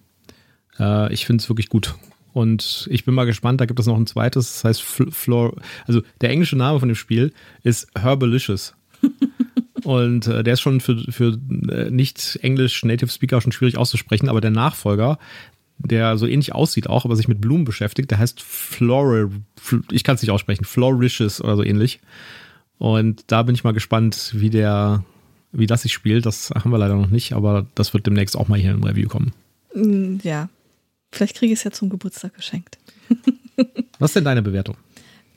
[0.78, 1.96] Äh, ich finde es wirklich gut.
[2.34, 5.54] Und ich bin mal gespannt, da gibt es noch ein zweites, das heißt Flor,
[5.86, 8.74] also der englische Name von dem Spiel ist Herbalicious.
[9.84, 14.28] Und äh, der ist schon für, für äh, nicht Englisch Native Speaker schon schwierig auszusprechen,
[14.28, 15.18] aber der Nachfolger,
[15.78, 19.30] der so ähnlich aussieht auch, aber sich mit Blumen beschäftigt, der heißt Floral,
[19.92, 22.00] ich kann es nicht aussprechen, Floricious oder so ähnlich.
[22.78, 25.04] Und da bin ich mal gespannt, wie der,
[25.52, 26.26] wie das sich spielt.
[26.26, 29.08] Das haben wir leider noch nicht, aber das wird demnächst auch mal hier im Review
[29.08, 29.32] kommen.
[29.74, 30.48] Mm, ja,
[31.14, 32.78] Vielleicht kriege ich es ja zum Geburtstag geschenkt.
[33.98, 34.76] Was ist denn deine Bewertung?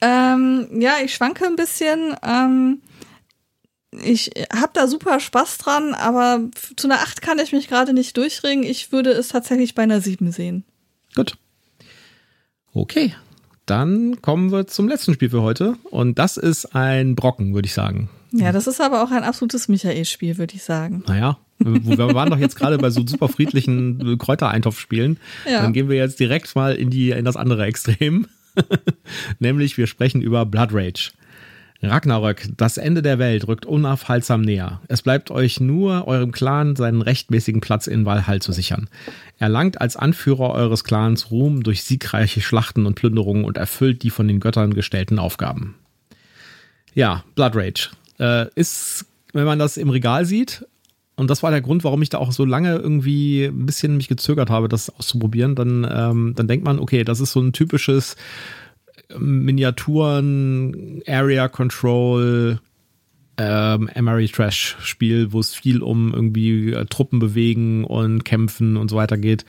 [0.01, 2.15] Ähm, ja, ich schwanke ein bisschen.
[2.23, 2.81] Ähm,
[3.91, 6.41] ich habe da super Spaß dran, aber
[6.75, 8.63] zu einer 8 kann ich mich gerade nicht durchringen.
[8.63, 10.65] Ich würde es tatsächlich bei einer 7 sehen.
[11.15, 11.37] Gut.
[12.73, 13.15] Okay.
[13.65, 15.75] Dann kommen wir zum letzten Spiel für heute.
[15.89, 18.09] Und das ist ein Brocken, würde ich sagen.
[18.31, 21.03] Ja, das ist aber auch ein absolutes Michael-Spiel, würde ich sagen.
[21.07, 25.17] Naja, wir waren doch jetzt gerade bei so super friedlichen Kräutereintopfspielen.
[25.49, 25.61] Ja.
[25.61, 28.27] Dann gehen wir jetzt direkt mal in, die, in das andere Extrem.
[29.39, 31.11] Nämlich wir sprechen über Blood Rage.
[31.81, 34.81] Ragnarök, das Ende der Welt rückt unaufhaltsam näher.
[34.87, 38.89] Es bleibt euch nur, eurem Clan seinen rechtmäßigen Platz in Valhall zu sichern.
[39.37, 44.27] Erlangt als Anführer eures Clans Ruhm durch siegreiche Schlachten und Plünderungen und erfüllt die von
[44.27, 45.75] den Göttern gestellten Aufgaben.
[46.95, 47.89] Ja, Blood Rage.
[48.19, 50.65] Äh, ist, wenn man das im Regal sieht,
[51.17, 54.07] und das war der Grund, warum ich da auch so lange irgendwie ein bisschen mich
[54.07, 55.55] gezögert habe, das auszuprobieren.
[55.55, 58.15] Dann, ähm, dann denkt man, okay, das ist so ein typisches
[59.09, 62.59] ähm, Miniaturen, Area Control,
[63.37, 68.89] ähm, Emery Trash Spiel, wo es viel um irgendwie äh, Truppen bewegen und kämpfen und
[68.89, 69.43] so weiter geht.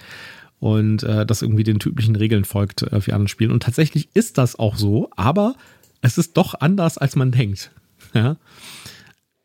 [0.60, 3.52] Und äh, das irgendwie den typischen Regeln folgt äh, für andere Spiele.
[3.52, 5.54] Und tatsächlich ist das auch so, aber
[6.00, 7.70] es ist doch anders, als man denkt.
[8.14, 8.36] Ja?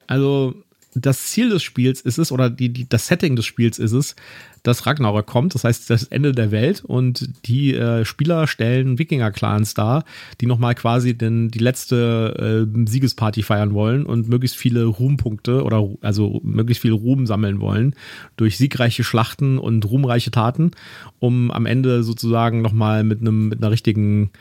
[0.08, 0.56] Also
[0.96, 4.16] das Ziel des Spiels ist es, oder die, die, das Setting des Spiels ist es,
[4.64, 9.74] dass Ragnarök kommt, das heißt das Ende der Welt und die äh, Spieler stellen Wikinger-Clans
[9.74, 10.06] dar,
[10.40, 15.90] die nochmal quasi den, die letzte äh, Siegesparty feiern wollen und möglichst viele Ruhmpunkte oder
[16.02, 17.94] also möglichst viel Ruhm sammeln wollen
[18.38, 20.72] durch siegreiche Schlachten und ruhmreiche Taten,
[21.20, 24.32] um am Ende sozusagen nochmal mit einem mit einer richtigen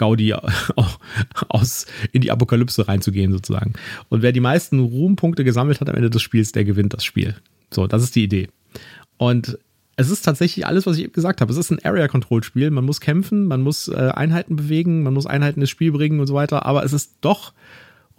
[0.00, 0.34] Gaudi
[1.48, 3.74] aus, in die Apokalypse reinzugehen, sozusagen.
[4.08, 7.36] Und wer die meisten Ruhmpunkte gesammelt hat am Ende des Spiels, der gewinnt das Spiel.
[7.70, 8.48] So, das ist die Idee.
[9.18, 9.58] Und
[9.96, 11.52] es ist tatsächlich alles, was ich eben gesagt habe.
[11.52, 12.70] Es ist ein Area-Control-Spiel.
[12.70, 16.26] Man muss kämpfen, man muss äh, Einheiten bewegen, man muss Einheiten ins Spiel bringen und
[16.26, 16.64] so weiter.
[16.64, 17.52] Aber es ist doch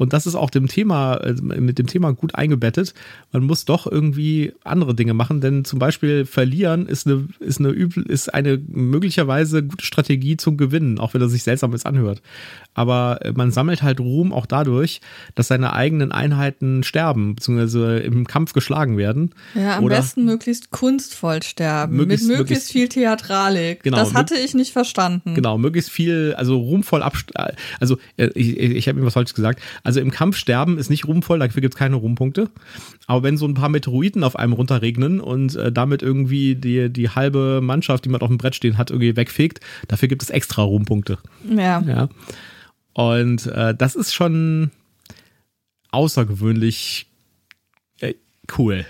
[0.01, 2.95] Und das ist auch dem Thema, äh, mit dem Thema gut eingebettet.
[3.31, 7.69] Man muss doch irgendwie andere Dinge machen, denn zum Beispiel verlieren ist eine, ist eine
[7.69, 12.23] übel, ist eine möglicherweise gute Strategie zum Gewinnen, auch wenn das sich seltsam jetzt anhört.
[12.73, 15.01] Aber äh, man sammelt halt Ruhm auch dadurch,
[15.35, 19.35] dass seine eigenen Einheiten sterben, beziehungsweise im Kampf geschlagen werden.
[19.53, 21.95] Ja, am Oder besten möglichst kunstvoll sterben.
[21.95, 23.83] Möglichst- mit möglichst, möglichst- viel Theatralik.
[23.83, 25.35] Genau, das hatte ich nicht verstanden.
[25.35, 27.13] Genau, möglichst viel, also ruhmvoll ab,
[27.79, 29.61] also äh, ich, ich habe ihm was falsch gesagt.
[29.83, 32.49] Also im Kampf sterben ist nicht ruhmvoll, dafür gibt's keine Ruhmpunkte.
[33.07, 37.09] Aber wenn so ein paar Meteoriten auf einem runterregnen und äh, damit irgendwie die, die
[37.09, 40.63] halbe Mannschaft, die man auf dem Brett stehen hat, irgendwie wegfegt, dafür gibt es extra
[40.63, 41.17] Ruhmpunkte.
[41.49, 41.81] Ja.
[41.81, 42.09] Ja.
[42.93, 44.71] Und äh, das ist schon
[45.91, 47.07] außergewöhnlich
[47.99, 48.13] äh,
[48.57, 48.85] cool.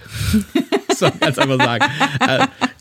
[0.95, 1.85] so, ganz einfach sagen.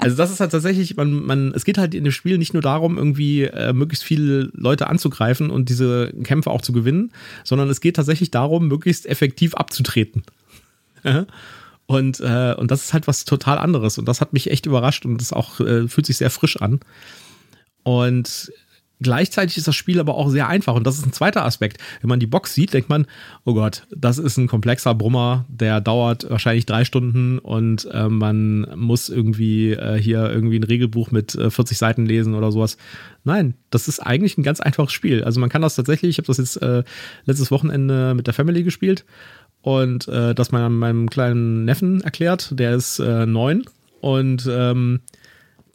[0.01, 2.63] Also das ist halt tatsächlich, man, man, es geht halt in dem Spiel nicht nur
[2.63, 7.13] darum, irgendwie äh, möglichst viele Leute anzugreifen und diese Kämpfe auch zu gewinnen,
[7.45, 10.23] sondern es geht tatsächlich darum, möglichst effektiv abzutreten.
[11.87, 13.99] Und, äh, und das ist halt was total anderes.
[13.99, 16.81] Und das hat mich echt überrascht und das auch äh, fühlt sich sehr frisch an.
[17.83, 18.53] Und
[19.01, 20.75] gleichzeitig ist das Spiel aber auch sehr einfach.
[20.75, 21.79] Und das ist ein zweiter Aspekt.
[22.01, 23.07] Wenn man die Box sieht, denkt man,
[23.45, 28.67] oh Gott, das ist ein komplexer Brummer, der dauert wahrscheinlich drei Stunden und äh, man
[28.77, 32.77] muss irgendwie äh, hier irgendwie ein Regelbuch mit äh, 40 Seiten lesen oder sowas.
[33.25, 35.25] Nein, das ist eigentlich ein ganz einfaches Spiel.
[35.25, 36.85] Also man kann das tatsächlich, ich habe das jetzt äh,
[37.25, 39.05] letztes Wochenende mit der Family gespielt
[39.63, 43.65] und äh, das meinem, meinem kleinen Neffen erklärt, der ist äh, neun
[44.01, 45.01] und ähm,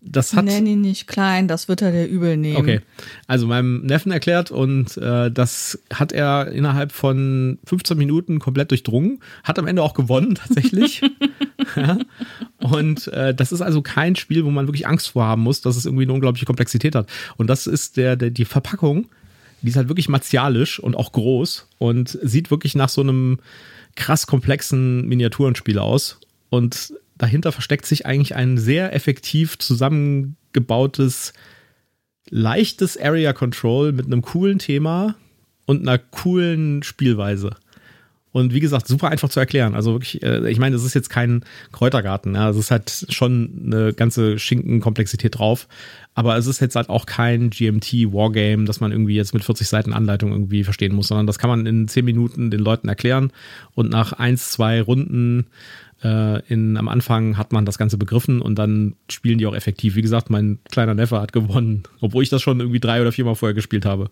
[0.08, 2.58] das hat Nenn ihn nicht klein, das wird er dir übel nehmen.
[2.58, 2.82] Okay,
[3.28, 9.20] also meinem Neffen erklärt und äh, das hat er innerhalb von 15 Minuten komplett durchdrungen,
[9.44, 11.02] hat am Ende auch gewonnen tatsächlich.
[11.76, 11.98] ja.
[12.60, 15.76] Und äh, das ist also kein Spiel, wo man wirklich Angst vor haben muss, dass
[15.76, 17.10] es irgendwie eine unglaubliche Komplexität hat.
[17.38, 19.08] Und das ist der, der die Verpackung,
[19.62, 23.40] die ist halt wirklich martialisch und auch groß und sieht wirklich nach so einem
[23.96, 26.20] krass komplexen Miniaturenspiel aus.
[26.50, 31.34] Und dahinter versteckt sich eigentlich ein sehr effektiv zusammengebautes,
[32.30, 35.16] leichtes Area Control mit einem coolen Thema
[35.66, 37.56] und einer coolen Spielweise.
[38.36, 39.76] Und wie gesagt, super einfach zu erklären.
[39.76, 42.36] Also wirklich, äh, ich meine, das ist jetzt kein Kräutergarten.
[42.36, 45.70] Ja, es ist halt schon eine ganze Schinkenkomplexität drauf.
[46.16, 49.94] Aber es ist jetzt halt auch kein GMT-Wargame, das man irgendwie jetzt mit 40 Seiten
[49.94, 53.32] Anleitung irgendwie verstehen muss, sondern das kann man in 10 Minuten den Leuten erklären.
[53.74, 55.46] Und nach eins, zwei Runden
[56.08, 59.96] in, am Anfang hat man das Ganze begriffen und dann spielen die auch effektiv.
[59.96, 63.36] Wie gesagt, mein kleiner Neffe hat gewonnen, obwohl ich das schon irgendwie drei oder viermal
[63.36, 64.10] vorher gespielt habe.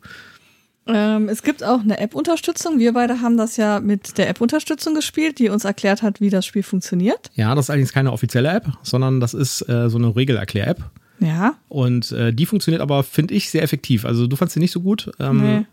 [0.85, 2.77] Ähm, es gibt auch eine App-Unterstützung.
[2.77, 6.45] Wir beide haben das ja mit der App-Unterstützung gespielt, die uns erklärt hat, wie das
[6.45, 7.31] Spiel funktioniert.
[7.35, 10.83] Ja, das ist allerdings keine offizielle App, sondern das ist äh, so eine Regelerklär-App.
[11.19, 11.53] Ja.
[11.69, 14.03] Und äh, die funktioniert aber, finde ich, sehr effektiv.
[14.03, 15.09] Also du fandst sie nicht so gut.
[15.19, 15.65] Ähm, Nee.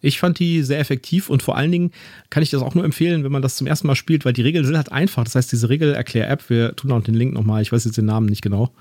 [0.00, 1.90] Ich fand die sehr effektiv und vor allen Dingen
[2.30, 4.42] kann ich das auch nur empfehlen, wenn man das zum ersten Mal spielt, weil die
[4.42, 5.24] Regeln sind halt einfach.
[5.24, 8.26] Das heißt, diese Regelerklär-App, wir tun auch den Link nochmal, ich weiß jetzt den Namen
[8.26, 8.72] nicht genau.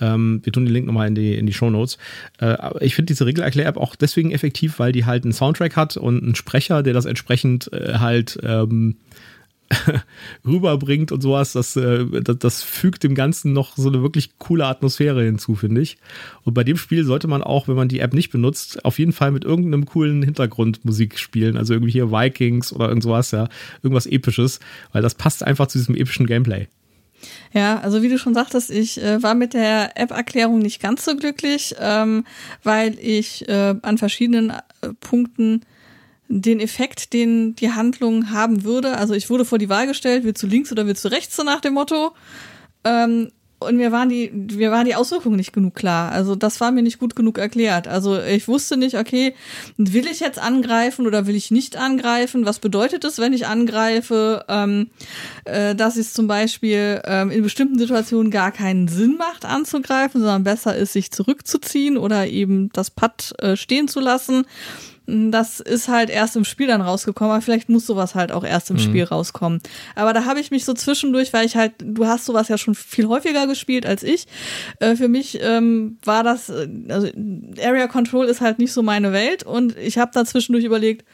[0.00, 1.98] Ähm, wir tun den Link nochmal in die, in die Show Notes.
[2.40, 6.22] Äh, ich finde diese Regelerklär-App auch deswegen effektiv, weil die halt einen Soundtrack hat und
[6.22, 8.96] einen Sprecher, der das entsprechend äh, halt ähm,
[10.46, 14.66] rüberbringt und sowas, das, äh, das, das fügt dem Ganzen noch so eine wirklich coole
[14.66, 15.96] Atmosphäre hinzu, finde ich.
[16.42, 19.12] Und bei dem Spiel sollte man auch, wenn man die App nicht benutzt, auf jeden
[19.12, 21.56] Fall mit irgendeinem coolen Hintergrundmusik spielen.
[21.56, 23.48] Also irgendwie hier Vikings oder irgend sowas, ja.
[23.82, 24.60] Irgendwas Episches,
[24.92, 26.68] weil das passt einfach zu diesem epischen Gameplay.
[27.52, 31.16] Ja, also wie du schon sagtest, ich äh, war mit der App-Erklärung nicht ganz so
[31.16, 32.24] glücklich, ähm,
[32.62, 35.62] weil ich äh, an verschiedenen äh, Punkten
[36.28, 38.96] den Effekt, den die Handlung haben würde.
[38.96, 41.42] Also ich wurde vor die Wahl gestellt, willst du links oder willst du rechts, so
[41.42, 42.12] nach dem Motto.
[42.84, 46.12] Ähm, und mir waren die, mir waren die Auswirkungen nicht genug klar.
[46.12, 47.88] Also das war mir nicht gut genug erklärt.
[47.88, 49.34] Also ich wusste nicht, okay,
[49.76, 52.44] will ich jetzt angreifen oder will ich nicht angreifen?
[52.44, 54.44] Was bedeutet es, wenn ich angreife?
[54.48, 54.90] Ähm,
[55.44, 60.44] äh, dass es zum Beispiel ähm, in bestimmten Situationen gar keinen Sinn macht, anzugreifen, sondern
[60.44, 64.44] besser ist, sich zurückzuziehen oder eben das Pad äh, stehen zu lassen.
[65.06, 68.70] Das ist halt erst im Spiel dann rausgekommen, aber vielleicht muss sowas halt auch erst
[68.70, 69.60] im Spiel rauskommen.
[69.94, 72.74] Aber da habe ich mich so zwischendurch, weil ich halt, du hast sowas ja schon
[72.74, 74.26] viel häufiger gespielt als ich.
[74.80, 77.08] Äh, für mich ähm, war das, äh, also
[77.62, 81.04] Area Control ist halt nicht so meine Welt und ich habe da zwischendurch überlegt,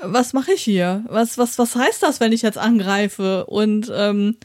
[0.00, 1.04] was mache ich hier?
[1.08, 3.46] Was, was, was heißt das, wenn ich jetzt angreife?
[3.46, 4.36] Und ähm,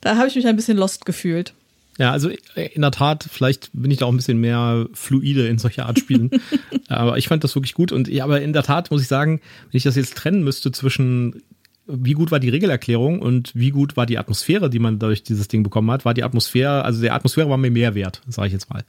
[0.00, 1.54] da habe ich mich ein bisschen lost gefühlt.
[1.98, 5.58] Ja, also in der Tat, vielleicht bin ich da auch ein bisschen mehr fluide in
[5.58, 6.30] solcher Art Spielen.
[6.88, 7.92] aber ich fand das wirklich gut.
[7.92, 10.72] Und ja, aber in der Tat muss ich sagen, wenn ich das jetzt trennen müsste
[10.72, 11.42] zwischen
[11.86, 15.48] wie gut war die Regelerklärung und wie gut war die Atmosphäre, die man durch dieses
[15.48, 18.52] Ding bekommen hat, war die Atmosphäre, also der Atmosphäre war mir mehr wert, sage ich
[18.54, 18.84] jetzt mal.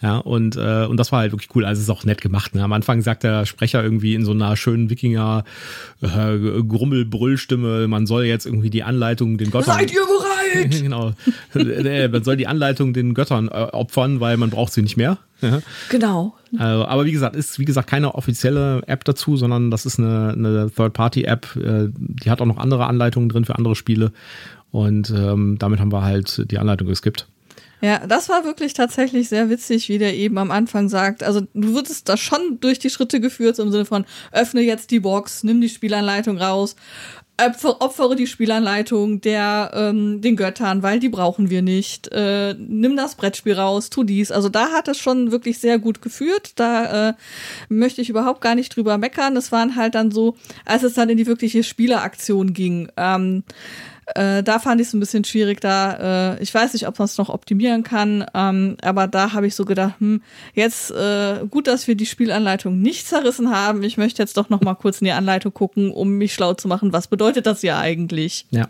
[0.00, 1.64] Ja, und, äh, und das war halt wirklich cool.
[1.64, 2.56] Also es ist auch nett gemacht.
[2.56, 2.64] Ne?
[2.64, 5.44] Am Anfang sagt der Sprecher irgendwie in so einer schönen Wikinger
[6.00, 6.08] äh,
[6.66, 9.76] Grummel-Brüllstimme, man soll jetzt irgendwie die Anleitung den Göttern.
[9.76, 10.31] Seid ihr bereit?
[10.80, 11.12] genau.
[11.54, 15.18] Äh, man soll die Anleitung den Göttern äh, opfern, weil man braucht sie nicht mehr.
[15.88, 16.36] Genau.
[16.56, 20.34] Also, aber wie gesagt, ist wie gesagt keine offizielle App dazu, sondern das ist eine,
[20.36, 21.56] eine Third-Party-App.
[21.56, 24.12] Äh, die hat auch noch andere Anleitungen drin für andere Spiele.
[24.70, 27.26] Und ähm, damit haben wir halt die Anleitung geskippt.
[27.82, 31.24] Ja, das war wirklich tatsächlich sehr witzig, wie der eben am Anfang sagt.
[31.24, 35.00] Also du wurdest da schon durch die Schritte geführt, im Sinne von öffne jetzt die
[35.00, 36.76] Box, nimm die Spielanleitung raus,
[37.38, 42.08] opfere die Spielanleitung der ähm, den Göttern, weil die brauchen wir nicht.
[42.12, 44.30] Äh, nimm das Brettspiel raus, tu dies.
[44.30, 46.52] Also da hat es schon wirklich sehr gut geführt.
[46.56, 47.14] Da äh,
[47.68, 49.34] möchte ich überhaupt gar nicht drüber meckern.
[49.34, 52.88] Das waren halt dann so, als es dann in die wirkliche Spieleraktion ging.
[52.96, 53.44] Ähm,
[54.06, 55.60] äh, da fand ich es ein bisschen schwierig.
[55.60, 59.46] Da, äh, ich weiß nicht, ob man es noch optimieren kann, ähm, aber da habe
[59.46, 60.22] ich so gedacht, hm,
[60.54, 63.82] jetzt äh, gut, dass wir die Spielanleitung nicht zerrissen haben.
[63.82, 66.68] Ich möchte jetzt doch noch mal kurz in die Anleitung gucken, um mich schlau zu
[66.68, 66.92] machen.
[66.92, 68.46] Was bedeutet das ja eigentlich?
[68.50, 68.68] Ja.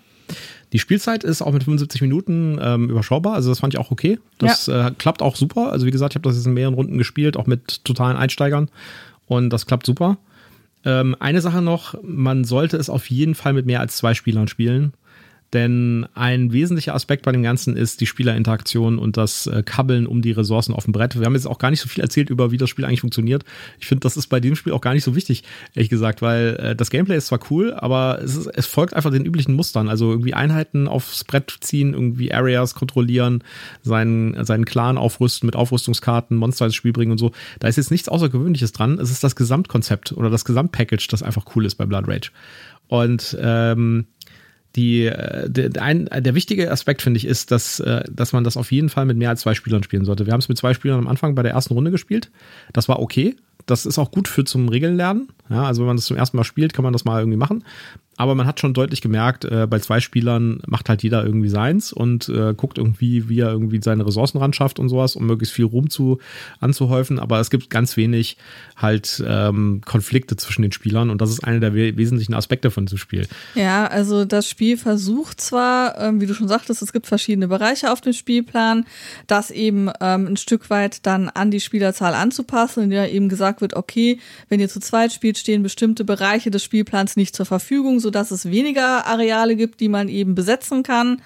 [0.72, 4.18] Die Spielzeit ist auch mit 75 Minuten ähm, überschaubar, also das fand ich auch okay.
[4.38, 4.88] Das ja.
[4.88, 5.70] äh, klappt auch super.
[5.70, 8.70] Also wie gesagt, ich habe das jetzt in mehreren Runden gespielt, auch mit totalen Einsteigern
[9.26, 10.18] und das klappt super.
[10.84, 14.48] Ähm, eine Sache noch, man sollte es auf jeden Fall mit mehr als zwei Spielern
[14.48, 14.94] spielen.
[15.52, 20.22] Denn ein wesentlicher Aspekt bei dem Ganzen ist die Spielerinteraktion und das äh, Kabbeln um
[20.22, 21.18] die Ressourcen auf dem Brett.
[21.18, 23.44] Wir haben jetzt auch gar nicht so viel erzählt über, wie das Spiel eigentlich funktioniert.
[23.78, 25.44] Ich finde, das ist bei dem Spiel auch gar nicht so wichtig,
[25.74, 29.10] ehrlich gesagt, weil äh, das Gameplay ist zwar cool, aber es, ist, es folgt einfach
[29.10, 29.90] den üblichen Mustern.
[29.90, 33.44] Also irgendwie Einheiten aufs Brett ziehen, irgendwie Areas kontrollieren,
[33.82, 37.30] seinen, seinen Clan aufrüsten mit Aufrüstungskarten, Monster ins Spiel bringen und so.
[37.60, 38.98] Da ist jetzt nichts Außergewöhnliches dran.
[38.98, 42.30] Es ist das Gesamtkonzept oder das Gesamtpackage, das einfach cool ist bei Blood Rage.
[42.88, 44.06] Und ähm,
[44.76, 48.56] die, äh, der, ein, der wichtige Aspekt, finde ich, ist, dass, äh, dass man das
[48.56, 50.26] auf jeden Fall mit mehr als zwei Spielern spielen sollte.
[50.26, 52.30] Wir haben es mit zwei Spielern am Anfang bei der ersten Runde gespielt.
[52.72, 53.36] Das war okay.
[53.66, 55.28] Das ist auch gut für zum Regeln lernen.
[55.48, 57.64] Ja, also wenn man das zum ersten Mal spielt, kann man das mal irgendwie machen.
[58.16, 61.92] Aber man hat schon deutlich gemerkt, äh, bei zwei Spielern macht halt jeder irgendwie seins
[61.92, 65.54] und äh, guckt irgendwie, wie er irgendwie seine Ressourcen ran schafft und sowas, um möglichst
[65.54, 66.18] viel Ruhm zu,
[66.60, 67.18] anzuhäufen.
[67.18, 68.36] Aber es gibt ganz wenig
[68.76, 72.84] halt ähm, Konflikte zwischen den Spielern und das ist einer der we wesentlichen Aspekte von
[72.84, 73.26] diesem Spiel.
[73.54, 77.90] Ja, also das Spiel versucht zwar, ähm, wie du schon sagtest, es gibt verschiedene Bereiche
[77.90, 78.84] auf dem Spielplan,
[79.26, 83.62] das eben ähm, ein Stück weit dann an die Spielerzahl anzupassen, in der eben gesagt
[83.62, 88.00] wird, okay, wenn ihr zu zweit spielt, stehen bestimmte Bereiche des Spielplans nicht zur Verfügung,
[88.02, 91.22] sodass es weniger Areale gibt, die man eben besetzen kann.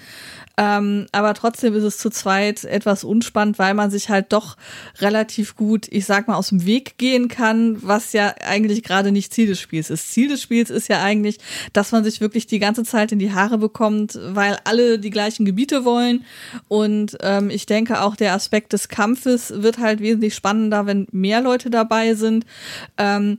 [0.59, 4.57] Ähm, aber trotzdem ist es zu zweit etwas unspannend, weil man sich halt doch
[5.01, 9.35] relativ gut, ich sag mal, aus dem Weg gehen kann, was ja eigentlich gerade nicht
[9.35, 10.13] Ziel des Spiels ist.
[10.13, 11.39] Ziel des Spiels ist ja eigentlich,
[11.75, 15.45] dass man sich wirklich die ganze Zeit in die Haare bekommt, weil alle die gleichen
[15.45, 16.25] Gebiete wollen.
[16.69, 21.43] Und ähm, ich denke auch der Aspekt des Kampfes wird halt wesentlich spannender, wenn mehr
[21.43, 22.47] Leute dabei sind,
[22.97, 23.39] ähm,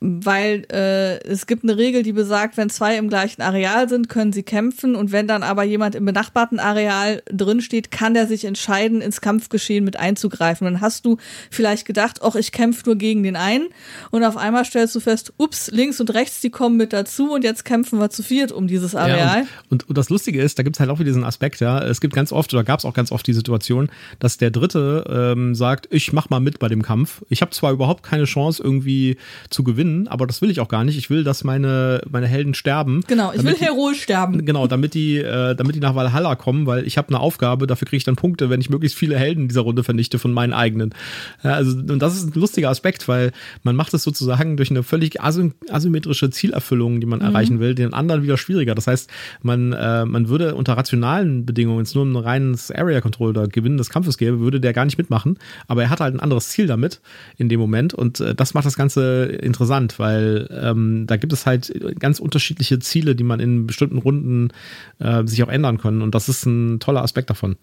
[0.00, 4.32] weil äh, es gibt eine Regel, die besagt, wenn zwei im gleichen Areal sind, können
[4.32, 8.44] sie kämpfen und wenn dann aber jemand im benachbarten Gartenareal drin steht, kann der sich
[8.44, 10.64] entscheiden, ins Kampfgeschehen mit einzugreifen.
[10.64, 11.18] dann hast du
[11.50, 13.68] vielleicht gedacht, ach, ich kämpfe nur gegen den einen.
[14.10, 17.44] Und auf einmal stellst du fest, ups, links und rechts, die kommen mit dazu und
[17.44, 19.18] jetzt kämpfen wir zu viert um dieses Areal.
[19.18, 21.60] Ja, und, und, und, das Lustige ist, da gibt es halt auch wieder diesen Aspekt,
[21.60, 21.82] ja.
[21.82, 25.04] Es gibt ganz oft oder gab es auch ganz oft die Situation, dass der Dritte
[25.36, 27.22] ähm, sagt, ich mach mal mit bei dem Kampf.
[27.28, 29.16] Ich habe zwar überhaupt keine Chance irgendwie
[29.50, 30.98] zu gewinnen, aber das will ich auch gar nicht.
[30.98, 33.02] Ich will, dass meine, meine Helden sterben.
[33.06, 34.44] Genau, ich will heroisch sterben.
[34.44, 37.86] Genau, damit die, äh, damit die nach Valhalla kommen, weil ich habe eine Aufgabe, dafür
[37.86, 40.52] kriege ich dann Punkte, wenn ich möglichst viele Helden in dieser Runde vernichte von meinen
[40.52, 40.94] eigenen.
[41.42, 43.32] Ja, also, und das ist ein lustiger Aspekt, weil
[43.62, 47.24] man macht es sozusagen durch eine völlig asymmetrische Zielerfüllung, die man mhm.
[47.24, 48.74] erreichen will, den anderen wieder schwieriger.
[48.74, 49.08] Das heißt,
[49.40, 53.48] man, äh, man würde unter rationalen Bedingungen, wenn es nur ein reines Area Control oder
[53.48, 55.38] Gewinnen des Kampfes gäbe, würde der gar nicht mitmachen.
[55.66, 57.00] Aber er hat halt ein anderes Ziel damit
[57.38, 61.46] in dem Moment und äh, das macht das Ganze interessant, weil ähm, da gibt es
[61.46, 64.50] halt ganz unterschiedliche Ziele, die man in bestimmten Runden
[64.98, 66.02] äh, sich auch ändern können.
[66.02, 67.56] Und das ist ein toller Aspekt davon.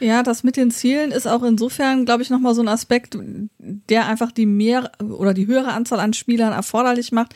[0.00, 3.16] Ja, das mit den Zielen ist auch insofern, glaube ich, nochmal so ein Aspekt,
[3.58, 7.34] der einfach die mehr oder die höhere Anzahl an Spielern erforderlich macht,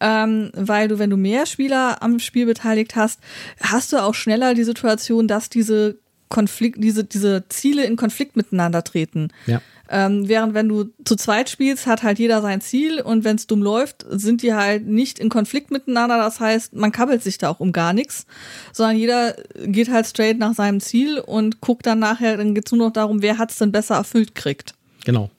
[0.00, 3.20] ähm, weil du, wenn du mehr Spieler am Spiel beteiligt hast,
[3.60, 8.84] hast du auch schneller die Situation, dass diese Konflikt, diese, diese Ziele in Konflikt miteinander
[8.84, 9.28] treten.
[9.46, 9.60] Ja.
[9.90, 13.46] Ähm, während wenn du zu zweit spielst, hat halt jeder sein Ziel und wenn es
[13.46, 16.18] dumm läuft, sind die halt nicht in Konflikt miteinander.
[16.18, 18.26] Das heißt, man kabbelt sich da auch um gar nichts,
[18.72, 19.34] sondern jeder
[19.64, 22.92] geht halt straight nach seinem Ziel und guckt dann nachher, dann geht es nur noch
[22.92, 24.74] darum, wer hat es denn besser erfüllt kriegt.
[25.04, 25.30] Genau.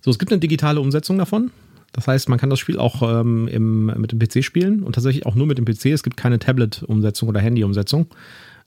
[0.00, 1.50] So, es gibt eine digitale Umsetzung davon.
[1.92, 5.24] Das heißt, man kann das Spiel auch ähm, im, mit dem PC spielen und tatsächlich
[5.24, 5.86] auch nur mit dem PC.
[5.86, 8.06] Es gibt keine Tablet-Umsetzung oder Handy-Umsetzung.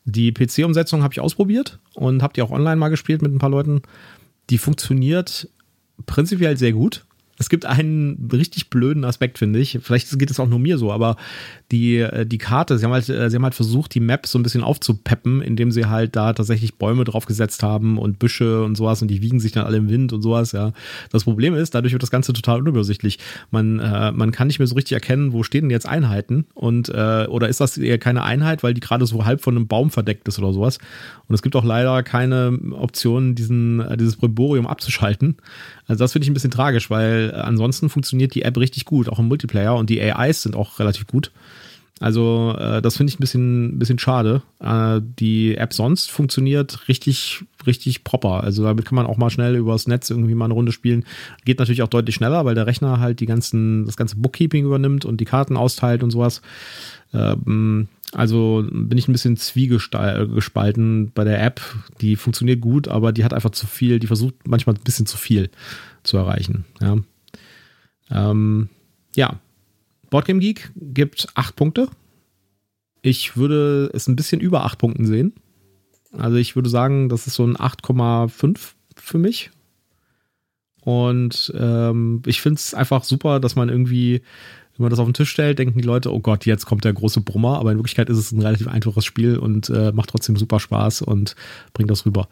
[0.06, 3.50] Die PC-Umsetzung habe ich ausprobiert und habe die auch online mal gespielt mit ein paar
[3.50, 3.84] Leuten.
[4.50, 5.50] Die funktioniert
[6.06, 7.06] prinzipiell sehr gut.
[7.40, 9.80] Es gibt einen richtig blöden Aspekt, finde ich.
[9.82, 11.16] Vielleicht geht es auch nur mir so, aber
[11.72, 14.38] die, äh, die Karte, sie haben, halt, äh, sie haben halt versucht, die Map so
[14.38, 19.02] ein bisschen aufzupeppen, indem sie halt da tatsächlich Bäume draufgesetzt haben und Büsche und sowas
[19.02, 20.74] und die wiegen sich dann alle im Wind und sowas, ja.
[21.12, 23.20] Das Problem ist, dadurch wird das Ganze total unübersichtlich.
[23.52, 26.90] Man, äh, man kann nicht mehr so richtig erkennen, wo stehen denn jetzt Einheiten und
[26.90, 29.92] äh, oder ist das eher keine Einheit, weil die gerade so halb von einem Baum
[29.92, 30.78] verdeckt ist oder sowas.
[31.28, 35.38] Und es gibt auch leider keine Option, diesen, äh, dieses Brimborium abzuschalten.
[35.90, 39.20] Also das finde ich ein bisschen tragisch, weil ansonsten funktioniert die App richtig gut, auch
[39.20, 41.32] im Multiplayer und die AIs sind auch relativ gut.
[42.00, 44.42] Also äh, das finde ich ein bisschen, bisschen schade.
[44.60, 48.44] Äh, die App sonst funktioniert richtig, richtig proper.
[48.44, 51.06] Also damit kann man auch mal schnell übers Netz irgendwie mal eine Runde spielen.
[51.44, 55.06] Geht natürlich auch deutlich schneller, weil der Rechner halt die ganzen, das ganze Bookkeeping übernimmt
[55.06, 56.42] und die Karten austeilt und sowas.
[57.14, 61.62] Ähm, also bin ich ein bisschen zwiegespalten bei der App.
[62.02, 65.18] Die funktioniert gut, aber die hat einfach zu viel, die versucht manchmal ein bisschen zu
[65.18, 65.50] viel
[66.04, 66.66] zu erreichen.
[66.82, 66.98] Ja,
[68.10, 68.70] ähm,
[69.16, 69.40] ja.
[70.10, 71.88] Boardgame Geek gibt acht Punkte.
[73.02, 75.34] Ich würde es ein bisschen über acht Punkten sehen.
[76.18, 79.52] Also ich würde sagen, das ist so ein 8,5 für mich.
[80.82, 84.22] Und ähm, ich finde es einfach super, dass man irgendwie
[84.80, 86.94] wenn man das auf den Tisch stellt, denken die Leute, oh Gott, jetzt kommt der
[86.94, 90.38] große Brummer, aber in Wirklichkeit ist es ein relativ einfaches Spiel und äh, macht trotzdem
[90.38, 91.36] super Spaß und
[91.74, 92.30] bringt das rüber.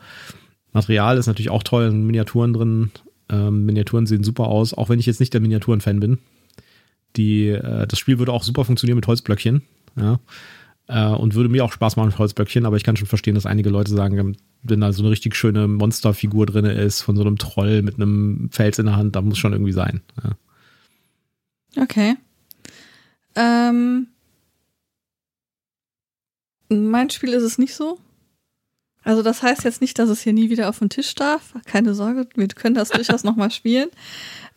[0.72, 2.91] Material ist natürlich auch toll, Miniaturen drin.
[3.28, 6.20] Ähm, Miniaturen sehen super aus, auch wenn ich jetzt nicht der Miniaturen-Fan bin.
[7.18, 9.64] Die, äh, das Spiel würde auch super funktionieren mit Holzblöckchen.
[9.98, 10.22] Ja.
[10.88, 13.45] Äh, und würde mir auch Spaß machen mit Holzblöckchen, aber ich kann schon verstehen, dass
[13.45, 17.38] einige Leute sagen, wenn da so eine richtig schöne Monsterfigur drin ist, von so einem
[17.38, 20.00] Troll mit einem Fels in der Hand, da muss schon irgendwie sein.
[20.24, 21.84] Ja.
[21.84, 22.16] Okay.
[23.38, 24.08] Ähm,
[26.70, 28.00] mein Spiel ist es nicht so.
[29.04, 31.54] Also das heißt jetzt nicht, dass es hier nie wieder auf den Tisch darf.
[31.66, 33.90] Keine Sorge, wir können das durchaus nochmal spielen.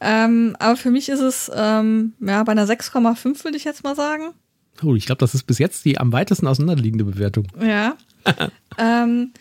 [0.01, 3.95] Ähm, aber für mich ist es ähm, ja bei einer 6,5 würde ich jetzt mal
[3.95, 4.33] sagen.
[4.83, 7.47] Oh, ich glaube, das ist bis jetzt die am weitesten auseinanderliegende Bewertung.
[7.61, 7.97] Ja.
[8.79, 9.33] ähm,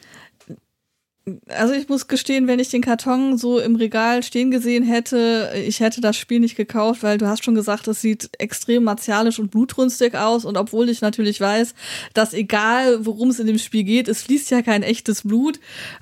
[1.49, 5.79] also ich muss gestehen, wenn ich den Karton so im Regal stehen gesehen hätte, ich
[5.79, 9.51] hätte das Spiel nicht gekauft, weil du hast schon gesagt, es sieht extrem martialisch und
[9.51, 11.75] blutrünstig aus und obwohl ich natürlich weiß,
[12.13, 15.59] dass egal worum es in dem Spiel geht, es fließt ja kein echtes Blut,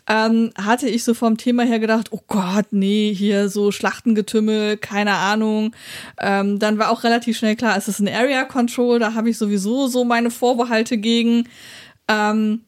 [0.07, 5.15] ähm, hatte ich so vom Thema her gedacht, oh Gott, nee, hier so Schlachtengetümmel, keine
[5.15, 5.75] Ahnung.
[6.19, 9.37] Ähm, dann war auch relativ schnell klar, es ist ein Area Control, da habe ich
[9.37, 11.49] sowieso so meine Vorbehalte gegen.
[12.07, 12.66] Ähm, äh,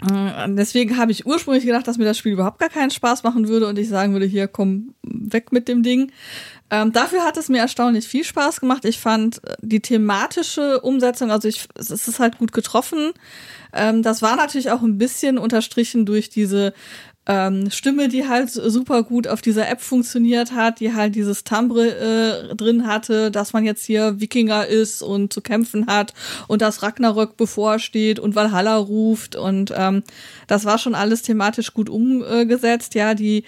[0.00, 3.66] deswegen habe ich ursprünglich gedacht, dass mir das Spiel überhaupt gar keinen Spaß machen würde
[3.66, 6.12] und ich sagen würde, hier komm weg mit dem Ding.
[6.70, 8.84] Ähm, dafür hat es mir erstaunlich viel Spaß gemacht.
[8.84, 13.12] Ich fand äh, die thematische Umsetzung, also ich, es ist halt gut getroffen.
[13.72, 16.74] Ähm, das war natürlich auch ein bisschen unterstrichen durch diese
[17.28, 22.48] ähm, Stimme, die halt super gut auf dieser App funktioniert hat, die halt dieses Timbre
[22.50, 26.14] äh, drin hatte, dass man jetzt hier Wikinger ist und zu kämpfen hat
[26.48, 30.02] und dass Ragnarök bevorsteht und Valhalla ruft und ähm,
[30.46, 32.94] das war schon alles thematisch gut umgesetzt.
[32.94, 33.44] Ja, die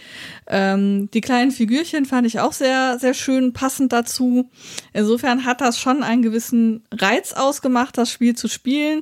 [0.47, 4.51] ähm, die kleinen Figürchen fand ich auch sehr sehr schön passend dazu.
[4.93, 9.01] Insofern hat das schon einen gewissen Reiz ausgemacht, das Spiel zu spielen.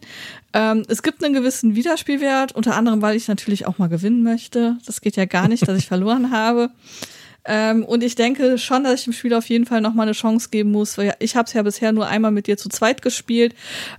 [0.52, 4.78] Ähm, es gibt einen gewissen Wiederspielwert, unter anderem, weil ich natürlich auch mal gewinnen möchte.
[4.86, 6.70] Das geht ja gar nicht, dass ich verloren habe.
[7.44, 10.12] Ähm, und ich denke schon, dass ich dem Spiel auf jeden Fall noch mal eine
[10.12, 10.98] Chance geben muss.
[10.98, 13.54] Weil ich habe es ja bisher nur einmal mit dir zu zweit gespielt,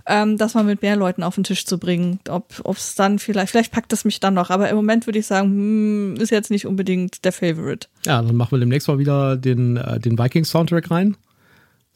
[0.06, 2.20] ähm, das mal mit mehr Leuten auf den Tisch zu bringen.
[2.28, 4.50] Ob es dann vielleicht, vielleicht packt es mich dann noch.
[4.50, 7.88] Aber im Moment würde ich sagen, hm, ist jetzt nicht unbedingt der Favorite.
[8.06, 11.16] Ja, dann machen wir demnächst mal wieder den, äh, den Vikings-Soundtrack rein.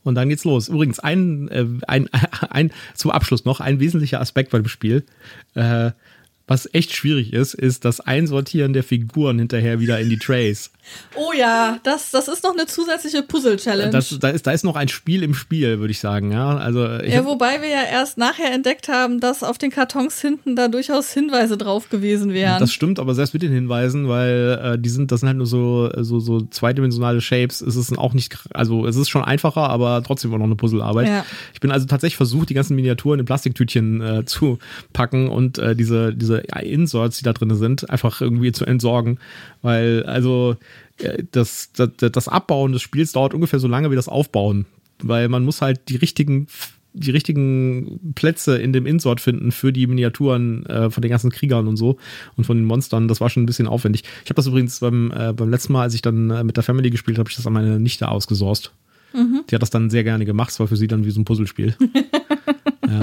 [0.05, 0.69] Und dann geht's los.
[0.69, 2.09] Übrigens, ein, äh, ein,
[2.51, 5.05] ein, zum Abschluss noch ein wesentlicher Aspekt bei dem Spiel.
[5.55, 5.91] Äh,
[6.47, 10.71] was echt schwierig ist, ist das Einsortieren der Figuren hinterher wieder in die Trays.
[11.15, 13.91] Oh ja, das, das ist noch eine zusätzliche Puzzle-Challenge.
[13.91, 16.31] Da ist, da ist noch ein Spiel im Spiel, würde ich sagen.
[16.33, 20.57] Ja, also ja, wobei wir ja erst nachher entdeckt haben, dass auf den Kartons hinten
[20.57, 22.61] da durchaus Hinweise drauf gewesen wären.
[22.61, 25.47] Das stimmt, aber selbst mit den Hinweisen, weil äh, die sind, das sind halt nur
[25.47, 27.63] so, so, so zweidimensionale Shapes.
[27.63, 31.09] Es ist auch nicht, also es ist schon einfacher, aber trotzdem auch noch eine Puzzlearbeit.
[31.09, 31.25] Ja.
[31.55, 34.59] Ich bin also tatsächlich versucht, die ganzen Miniaturen in Plastiktütchen äh, zu
[34.93, 39.19] packen und äh, diese, diese Inserts, die da drin sind, einfach irgendwie zu entsorgen.
[39.63, 40.57] Weil, also
[40.99, 44.67] äh, das, das, das Abbauen des Spiels dauert ungefähr so lange wie das Aufbauen,
[45.03, 46.47] weil man muss halt die richtigen
[46.97, 51.67] die richtigen Plätze in dem Insort finden für die Miniaturen äh, von den ganzen Kriegern
[51.67, 51.99] und so
[52.37, 53.09] und von den Monstern.
[53.09, 54.05] Das war schon ein bisschen aufwendig.
[54.23, 56.63] Ich habe das übrigens beim, äh, beim letzten Mal, als ich dann äh, mit der
[56.63, 58.71] Family gespielt habe, ich das an meine Nichte ausgesourced.
[59.13, 59.43] Mhm.
[59.51, 60.51] Die hat das dann sehr gerne gemacht.
[60.51, 61.77] Es war für sie dann wie so ein Puzzlespiel.
[62.89, 63.03] Ja.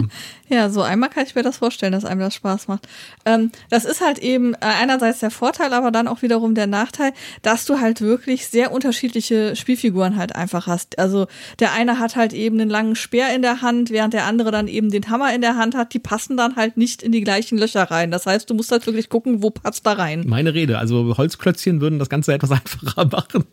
[0.50, 0.70] ja.
[0.70, 2.88] so einmal kann ich mir das vorstellen, dass einem das Spaß macht.
[3.26, 7.14] Ähm, das ist halt eben äh, einerseits der Vorteil, aber dann auch wiederum der Nachteil,
[7.42, 11.00] dass du halt wirklich sehr unterschiedliche Spielfiguren halt einfach hast.
[11.00, 11.28] Also
[11.60, 14.68] der eine hat halt eben einen langen Speer in der Hand, während der andere dann
[14.68, 15.94] eben den Hammer in der Hand hat.
[15.94, 18.12] Die passen dann halt nicht in die gleichen Löcher rein.
[18.12, 20.24] Das heißt, du musst halt wirklich gucken, wo passt da rein.
[20.28, 20.78] Meine Rede.
[20.78, 23.46] Also Holzklötzchen würden das Ganze etwas einfacher machen.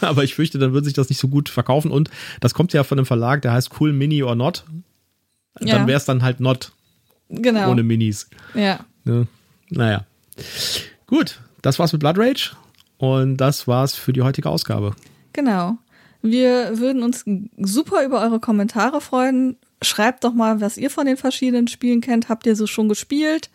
[0.00, 1.90] aber ich fürchte, dann würde sich das nicht so gut verkaufen.
[1.90, 4.64] Und das kommt ja von einem Verlag, der heißt Cool Mini or Not
[5.60, 5.76] ja.
[5.76, 6.72] dann wäre es dann halt not.
[7.28, 7.70] Genau.
[7.70, 8.28] Ohne Minis.
[8.54, 8.80] Ja.
[9.04, 9.26] Ne?
[9.70, 10.06] Naja.
[11.06, 12.56] Gut, das war's mit Blood Rage
[12.96, 14.94] und das war's für die heutige Ausgabe.
[15.32, 15.78] Genau.
[16.22, 17.24] Wir würden uns
[17.56, 19.56] super über eure Kommentare freuen.
[19.82, 22.28] Schreibt doch mal, was ihr von den verschiedenen Spielen kennt.
[22.28, 23.50] Habt ihr so schon gespielt?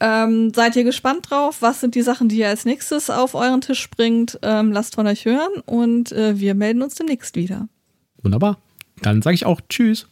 [0.00, 1.56] Ähm, seid ihr gespannt drauf?
[1.60, 4.38] Was sind die Sachen, die ihr als nächstes auf euren Tisch bringt?
[4.42, 7.68] Ähm, lasst von euch hören und äh, wir melden uns demnächst wieder.
[8.22, 8.58] Wunderbar.
[9.02, 10.06] Dann sage ich auch Tschüss.